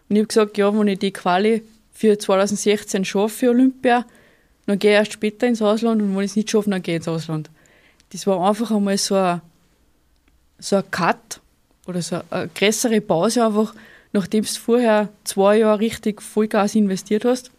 ich 0.09 0.19
habe 0.19 0.29
gesagt, 0.29 0.59
ja, 0.59 0.79
wenn 0.79 0.87
ich 0.87 1.01
die 1.01 1.13
Quali 1.13 1.65
für 1.93 2.17
2016 2.17 3.05
schaffe 3.05 3.35
für 3.35 3.51
Olympia, 3.51 4.07
dann 4.67 4.79
gehe 4.79 4.93
ich 4.93 4.97
erst 4.97 5.15
später 5.15 5.49
ins 5.49 5.61
Ausland 5.61 6.01
und 6.01 6.15
wenn 6.17 6.23
ich 6.23 6.31
es 6.31 6.37
nicht 6.37 6.51
schaffe, 6.51 6.71
dann 6.71 6.83
gehe 6.83 6.95
ich 6.95 7.01
ins 7.01 7.09
Ausland. 7.09 7.51
Das 8.11 8.25
war 8.29 8.49
einfach 8.49 8.71
einmal 8.71 8.97
so 8.97 9.17
ein, 9.17 9.41
so 10.61 10.77
ein 10.77 10.89
Cut 10.93 11.41
oder 11.89 12.01
so 12.01 12.21
eine 12.31 12.49
größere 12.55 13.01
Pause 13.01 13.45
einfach, 13.45 13.75
nachdem 14.13 14.45
du 14.45 14.51
vorher 14.51 15.09
zwei 15.25 15.59
Jahre 15.59 15.81
richtig 15.81 16.23
Vollgas 16.23 16.77
investiert 16.77 17.25
hast. 17.25 17.51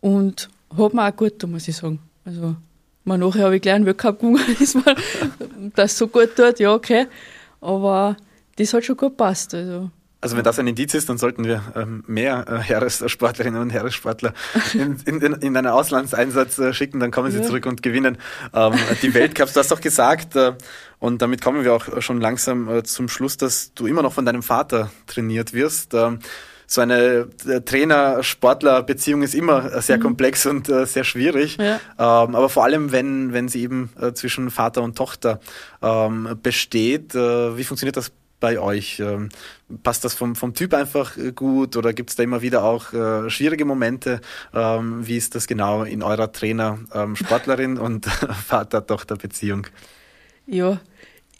Und 0.00 0.48
hat 0.76 0.94
mir 0.94 1.08
auch 1.08 1.16
gut 1.16 1.34
da, 1.42 1.46
muss 1.46 1.68
ich 1.68 1.76
sagen. 1.76 2.00
Also, 2.24 2.56
mal 3.04 3.18
nachher 3.18 3.44
habe 3.44 3.56
ich 3.56 3.62
gleich 3.62 3.74
einen 3.74 3.86
Weltcup 3.86 4.20
gewonnen, 4.20 4.56
dass 4.58 4.74
man 4.74 4.96
das 5.74 5.96
so 5.96 6.08
gut 6.08 6.36
tut, 6.36 6.58
ja, 6.60 6.72
okay. 6.72 7.06
Aber 7.60 8.16
das 8.56 8.74
hat 8.74 8.84
schon 8.84 8.96
gut 8.96 9.10
gepasst. 9.10 9.54
Also. 9.54 9.90
Also 10.22 10.36
wenn 10.36 10.44
das 10.44 10.56
ein 10.60 10.68
Indiz 10.68 10.94
ist, 10.94 11.08
dann 11.08 11.18
sollten 11.18 11.44
wir 11.44 11.60
ähm, 11.74 12.04
mehr 12.06 12.44
äh, 12.48 12.58
Heeressportlerinnen 12.58 13.60
und 13.60 13.70
Heeressportler 13.70 14.32
in, 14.72 14.96
in, 15.04 15.20
in 15.20 15.56
einen 15.56 15.66
Auslandseinsatz 15.66 16.60
äh, 16.60 16.72
schicken, 16.72 17.00
dann 17.00 17.10
kommen 17.10 17.32
sie 17.32 17.38
ja. 17.38 17.44
zurück 17.44 17.66
und 17.66 17.82
gewinnen 17.82 18.18
ähm, 18.54 18.72
die 19.02 19.14
Weltcups. 19.14 19.52
Du 19.52 19.58
hast 19.58 19.72
doch 19.72 19.80
gesagt, 19.80 20.36
äh, 20.36 20.52
und 21.00 21.22
damit 21.22 21.42
kommen 21.42 21.64
wir 21.64 21.74
auch 21.74 22.00
schon 22.00 22.20
langsam 22.20 22.68
äh, 22.68 22.84
zum 22.84 23.08
Schluss, 23.08 23.36
dass 23.36 23.74
du 23.74 23.88
immer 23.88 24.02
noch 24.02 24.12
von 24.12 24.24
deinem 24.24 24.44
Vater 24.44 24.92
trainiert 25.08 25.54
wirst. 25.54 25.92
Ähm, 25.92 26.20
so 26.66 26.80
eine 26.80 27.28
äh, 27.46 27.60
Trainer-Sportler-Beziehung 27.60 29.22
ist 29.22 29.34
immer 29.34 29.72
äh, 29.72 29.82
sehr 29.82 29.98
mhm. 29.98 30.02
komplex 30.02 30.46
und 30.46 30.68
äh, 30.68 30.86
sehr 30.86 31.04
schwierig. 31.04 31.58
Ja. 31.58 31.80
Ähm, 31.98 32.34
aber 32.34 32.48
vor 32.48 32.64
allem, 32.64 32.92
wenn, 32.92 33.32
wenn 33.32 33.48
sie 33.48 33.62
eben 33.62 33.90
äh, 34.00 34.12
zwischen 34.12 34.50
Vater 34.50 34.82
und 34.82 34.96
Tochter 34.96 35.40
ähm, 35.82 36.38
besteht, 36.42 37.14
äh, 37.14 37.56
wie 37.56 37.64
funktioniert 37.64 37.96
das 37.96 38.12
bei 38.42 38.58
euch? 38.58 39.00
Ähm, 39.00 39.30
passt 39.82 40.04
das 40.04 40.14
vom, 40.14 40.34
vom 40.34 40.52
Typ 40.52 40.74
einfach 40.74 41.16
äh, 41.16 41.32
gut 41.32 41.76
oder 41.76 41.94
gibt 41.94 42.10
es 42.10 42.16
da 42.16 42.22
immer 42.22 42.42
wieder 42.42 42.64
auch 42.64 42.92
äh, 42.92 43.30
schwierige 43.30 43.64
Momente? 43.64 44.20
Ähm, 44.52 45.06
wie 45.06 45.16
ist 45.16 45.34
das 45.34 45.46
genau 45.46 45.84
in 45.84 46.02
eurer 46.02 46.30
Trainer-Sportlerin 46.30 47.76
ähm, 47.76 47.82
und 47.82 48.06
Vater-Tochter-Beziehung? 48.06 49.68
Ja, 50.46 50.80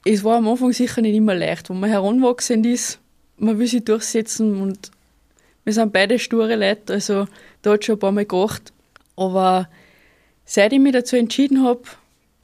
es 0.05 0.25
war 0.25 0.39
am 0.39 0.49
Anfang 0.49 0.73
sicher 0.73 1.03
nicht 1.03 1.17
immer 1.17 1.35
leicht, 1.35 1.69
wo 1.69 1.75
man 1.75 1.91
heranwachsend 1.91 2.65
ist. 2.65 2.99
Man 3.37 3.59
will 3.59 3.67
sich 3.67 3.85
durchsetzen 3.85 4.61
und 4.61 4.91
wir 5.65 5.73
sind 5.73 5.93
beide 5.93 6.19
sture 6.19 6.57
Leute, 6.57 6.93
also 6.93 7.27
da 7.63 7.73
hat 7.73 7.85
schon 7.85 7.97
ein 7.97 7.99
paar 7.99 8.13
Mal 8.13 8.27
gedacht. 8.27 8.73
Aber 9.17 9.69
seit 10.45 10.73
ich 10.73 10.81
mich 10.81 10.93
dazu 10.93 11.17
entschieden 11.17 11.63
habe, 11.65 11.83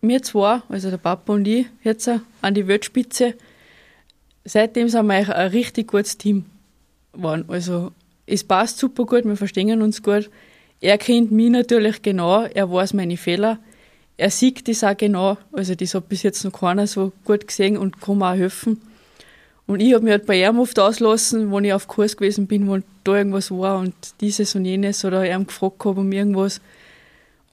wir 0.01 0.23
zwei, 0.23 0.63
also 0.69 0.91
der 0.91 0.99
Papa 0.99 1.33
und 1.33 1.49
ich, 1.49 1.67
jetzt 1.83 2.09
an 2.41 2.55
die 2.55 2.69
Weltspitze, 2.69 3.35
seitdem 4.45 4.89
sind 4.89 5.07
wir 5.07 5.35
ein 5.35 5.51
richtig 5.51 5.89
gutes 5.89 6.17
Team 6.19 6.45
geworden. 7.13 7.45
Also 7.49 7.93
es 8.27 8.45
passt 8.45 8.79
super 8.79 9.07
gut, 9.07 9.25
wir 9.25 9.37
verstehen 9.37 9.83
uns 9.83 10.03
gut. 10.03 10.31
Er 10.81 10.99
kennt 10.99 11.33
mich 11.33 11.51
natürlich 11.51 12.03
genau, 12.03 12.45
er 12.45 12.71
weiß 12.71 12.95
meine 12.95 13.17
Fehler. 13.17 13.59
Er 14.17 14.31
sieht 14.31 14.69
das 14.69 14.85
auch 14.85 14.97
genau, 14.97 15.39
also 15.53 15.75
das 15.75 15.95
hat 15.95 16.09
bis 16.09 16.23
jetzt 16.23 16.45
noch 16.45 16.53
keiner 16.53 16.87
so 16.87 17.13
gut 17.25 17.47
gesehen 17.47 17.77
und 17.77 18.01
kann 18.01 18.19
mir 18.19 18.33
auch 18.33 18.37
helfen. 18.37 18.81
Und 19.69 19.81
ich 19.81 19.93
habe 19.93 20.03
mich 20.03 20.13
halt 20.13 20.27
bei 20.27 20.43
ihm 20.43 20.59
oft 20.59 20.79
auslassen, 20.79 21.53
wenn 21.53 21.65
ich 21.65 21.75
auf 21.75 21.87
Kurs 21.87 22.17
gewesen 22.17 22.47
bin, 22.47 22.67
wo 22.69 22.79
da 23.05 23.17
irgendwas 23.19 23.51
war 23.51 23.79
und 23.79 23.95
dieses 24.21 24.55
und 24.55 24.65
jenes 24.65 25.05
oder 25.05 25.31
ihm 25.31 25.47
gefragt 25.47 25.85
habe 25.85 26.01
um 26.01 26.11
irgendwas. 26.11 26.61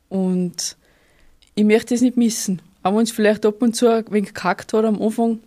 Und 0.07 0.77
ich 1.55 1.65
möchte 1.65 1.93
es 1.93 2.01
nicht 2.01 2.15
missen. 2.15 2.61
Auch 2.83 2.95
wenn 2.95 3.03
es 3.03 3.11
vielleicht 3.11 3.45
ab 3.45 3.61
und 3.61 3.75
zu 3.75 3.89
ein 3.89 4.09
wenig 4.09 4.33
gekackt 4.33 4.71
hat 4.71 4.85
am 4.85 5.01
Anfang. 5.01 5.39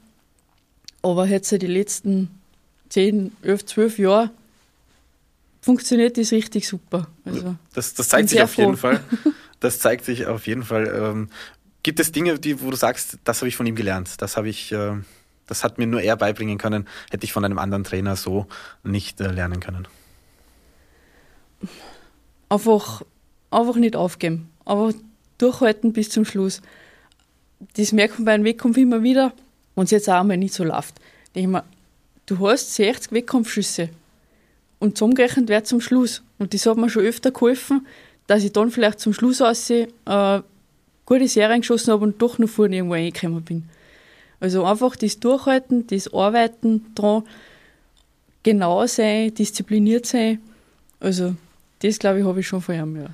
Aber 1.01 1.27
jetzt 1.27 1.51
die 1.51 1.67
letzten 1.67 2.29
10, 2.91 3.33
11, 3.43 3.65
12 3.65 3.99
Jahre 3.99 4.31
funktioniert 5.63 6.19
das 6.19 6.33
richtig 6.33 6.69
super. 6.69 7.09
Also, 7.25 7.57
das, 7.73 7.95
das 7.95 8.09
zeigt 8.11 8.29
sich 8.29 8.43
auf 8.43 8.53
froh. 8.53 8.63
jeden 8.63 8.77
Fall. 8.77 9.01
Das 9.61 9.81
zeigt 9.81 10.05
sich 10.05 10.27
auf 10.27 10.47
jeden 10.47 10.63
Fall. 10.63 10.87
Ähm, 10.87 11.31
gibt 11.83 11.99
es 11.99 12.13
Dinge, 12.13 12.39
die, 12.39 12.63
wo 12.63 12.71
du 12.71 12.77
sagst, 12.77 13.19
das 13.25 13.41
habe 13.41 13.49
ich 13.49 13.57
von 13.57 13.67
ihm 13.67 13.75
gelernt, 13.75 14.11
das 14.19 14.37
habe 14.37 14.49
ich, 14.49 14.71
äh, 14.71 14.93
das 15.49 15.65
hat 15.65 15.79
mir 15.79 15.87
nur 15.87 16.01
er 16.01 16.17
beibringen 16.17 16.59
können, 16.59 16.87
hätte 17.11 17.25
ich 17.25 17.33
von 17.33 17.45
einem 17.45 17.59
anderen 17.59 17.83
Trainer 17.83 18.15
so 18.15 18.47
nicht 18.85 19.21
äh, 19.21 19.33
lernen 19.33 19.59
können? 19.59 19.89
Einfach, 22.49 23.03
einfach 23.51 23.77
nicht 23.77 23.97
aufgeben, 23.97 24.49
aber 24.65 24.95
durchhalten 25.39 25.93
bis 25.93 26.11
zum 26.11 26.25
Schluss. 26.25 26.63
Das 27.77 27.93
merkt 27.93 28.19
man 28.19 28.25
bei 28.25 28.33
einem 28.35 28.45
Wettkampf 28.45 28.77
immer 28.77 29.03
wieder, 29.03 29.33
wenn 29.75 29.85
es 29.85 29.91
jetzt 29.91 30.09
auch 30.09 30.23
mal 30.23 30.37
nicht 30.37 30.55
so 30.55 30.63
läuft. 30.63 30.95
Ich 31.35 31.47
mir, 31.47 31.65
du 32.27 32.49
hast 32.49 32.75
60 32.77 33.13
Wettkampfschüsse 33.13 33.89
und 34.79 34.97
zusammengerechnet 34.97 35.49
wird 35.49 35.67
zum 35.67 35.81
Schluss. 35.81 36.23
Und 36.39 36.55
das 36.55 36.67
hat 36.67 36.77
mir 36.77 36.89
schon 36.89 37.03
öfter 37.05 37.33
geholfen, 37.33 37.87
dass 38.27 38.45
ich 38.45 38.53
dann 38.53 38.71
vielleicht 38.71 39.01
zum 39.01 39.13
Schluss 39.13 39.43
aussehe, 39.43 39.89
äh, 40.05 40.41
gute 41.07 41.27
Serien 41.29 41.63
geschossen 41.63 41.93
habe 41.93 42.05
und 42.05 42.21
doch 42.23 42.39
noch 42.39 42.49
vorne 42.49 42.77
irgendwo 42.77 42.95
reingekommen 42.95 43.43
bin. 43.43 43.69
Also 44.41 44.65
einfach 44.65 44.97
das 44.97 45.19
Durchhalten, 45.19 45.87
das 45.87 46.13
Arbeiten 46.13 46.95
dran, 46.95 47.25
genau 48.43 48.87
sein, 48.87 49.35
diszipliniert 49.35 50.07
sein. 50.07 50.41
Also 51.01 51.35
das, 51.81 51.99
glaube 51.99 52.21
ich, 52.21 52.25
habe 52.25 52.41
ich 52.41 52.49
schon 52.49 52.61
von 52.61 52.75
ihm, 52.75 52.97
ja. 52.97 53.11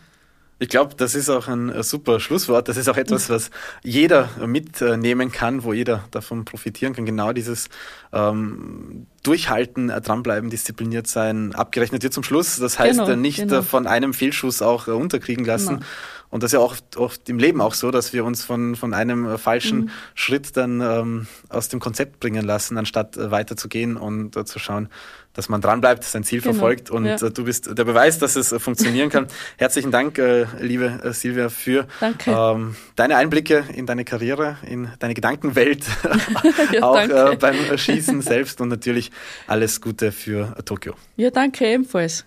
Ich 0.61 0.69
glaube, 0.69 0.95
das 0.97 1.17
ist 1.17 1.29
auch 1.29 1.49
ein 1.49 1.83
super 1.83 2.21
Schlusswort. 2.21 2.69
Das 2.69 2.77
ist 2.77 2.89
auch 2.89 2.97
etwas, 2.97 3.29
was 3.29 3.51
jeder 3.83 4.31
mitnehmen 4.47 5.33
kann, 5.33 5.65
wo 5.65 5.73
jeder 5.73 6.05
davon 6.13 6.45
profitieren 6.45 6.95
kann. 6.95 7.05
Genau 7.05 7.33
dieses 7.33 7.69
ähm, 8.13 9.07
Durchhalten, 9.25 9.91
äh, 9.91 10.01
dranbleiben, 10.01 10.51
diszipliniert 10.51 11.09
sein, 11.09 11.55
abgerechnet 11.55 12.05
wird 12.05 12.15
zum 12.15 12.23
Schluss. 12.23 12.57
Das 12.59 12.79
heißt, 12.79 13.01
genau, 13.01 13.17
nicht 13.17 13.41
genau. 13.41 13.63
von 13.63 13.89
einem 13.89 14.15
Fehlschuss 14.15 14.63
auch 14.63 14.87
unterkriegen 14.87 15.45
lassen. 15.45 15.81
Genau. 15.81 15.87
Und 16.35 16.42
das 16.42 16.49
ist 16.49 16.55
ja 16.55 16.59
auch 16.59 16.75
oft 16.97 17.29
im 17.29 17.38
Leben 17.38 17.61
auch 17.61 17.75
so, 17.75 17.92
dass 17.92 18.12
wir 18.12 18.25
uns 18.25 18.42
von, 18.42 18.75
von 18.75 18.92
einem 18.92 19.25
äh, 19.25 19.38
falschen 19.38 19.83
mhm. 19.83 19.90
Schritt 20.16 20.57
dann 20.57 20.81
ähm, 20.81 21.29
aus 21.49 21.68
dem 21.68 21.79
Konzept 21.79 22.18
bringen 22.18 22.44
lassen, 22.44 22.77
anstatt 22.77 23.16
äh, 23.16 23.31
weiterzugehen 23.31 23.97
und 23.97 24.37
äh, 24.37 24.44
zu 24.44 24.59
schauen, 24.59 24.88
dass 25.33 25.49
man 25.49 25.61
dranbleibt, 25.61 26.03
sein 26.03 26.25
Ziel 26.25 26.40
genau. 26.40 26.55
verfolgt. 26.55 26.90
Und 26.90 27.05
ja. 27.05 27.14
äh, 27.14 27.31
du 27.31 27.44
bist 27.44 27.79
der 27.79 27.85
Beweis, 27.85 28.18
dass 28.18 28.35
es 28.35 28.51
äh, 28.51 28.59
funktionieren 28.59 29.11
kann. 29.11 29.29
Herzlichen 29.59 29.92
Dank, 29.92 30.18
äh, 30.18 30.47
liebe 30.59 31.12
Silvia, 31.12 31.51
für 31.51 31.87
ähm, 32.27 32.75
deine 32.97 33.16
Einblicke 33.16 33.66
in 33.73 33.87
deine 33.87 34.05
Karriere, 34.05 34.57
in 34.68 34.88
deine 34.99 35.14
Gedankenwelt, 35.14 35.85
ja, 36.73 36.83
auch 36.83 37.37
beim 37.37 37.79
Schießen 37.79 38.23
selbst 38.23 38.61
und 38.61 38.70
natürlich 38.70 39.12
alles 39.47 39.81
Gute 39.81 40.11
für 40.11 40.57
Tokio. 40.64 40.97
Ja, 41.14 41.31
danke 41.31 41.64
ebenfalls. 41.64 42.25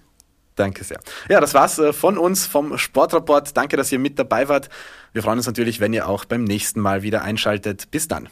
Danke 0.57 0.83
sehr. 0.83 0.99
Ja, 1.29 1.39
das 1.39 1.53
war's 1.53 1.79
äh, 1.79 1.93
von 1.93 2.17
uns 2.17 2.45
vom 2.45 2.77
Sportrapport. 2.77 3.55
Danke, 3.55 3.77
dass 3.77 3.91
ihr 3.91 3.99
mit 3.99 4.19
dabei 4.19 4.49
wart. 4.49 4.69
Wir 5.13 5.23
freuen 5.23 5.37
uns 5.37 5.47
natürlich, 5.47 5.79
wenn 5.79 5.93
ihr 5.93 6.09
auch 6.09 6.25
beim 6.25 6.43
nächsten 6.43 6.81
Mal 6.81 7.03
wieder 7.03 7.21
einschaltet. 7.21 7.89
Bis 7.91 8.07
dann. 8.07 8.27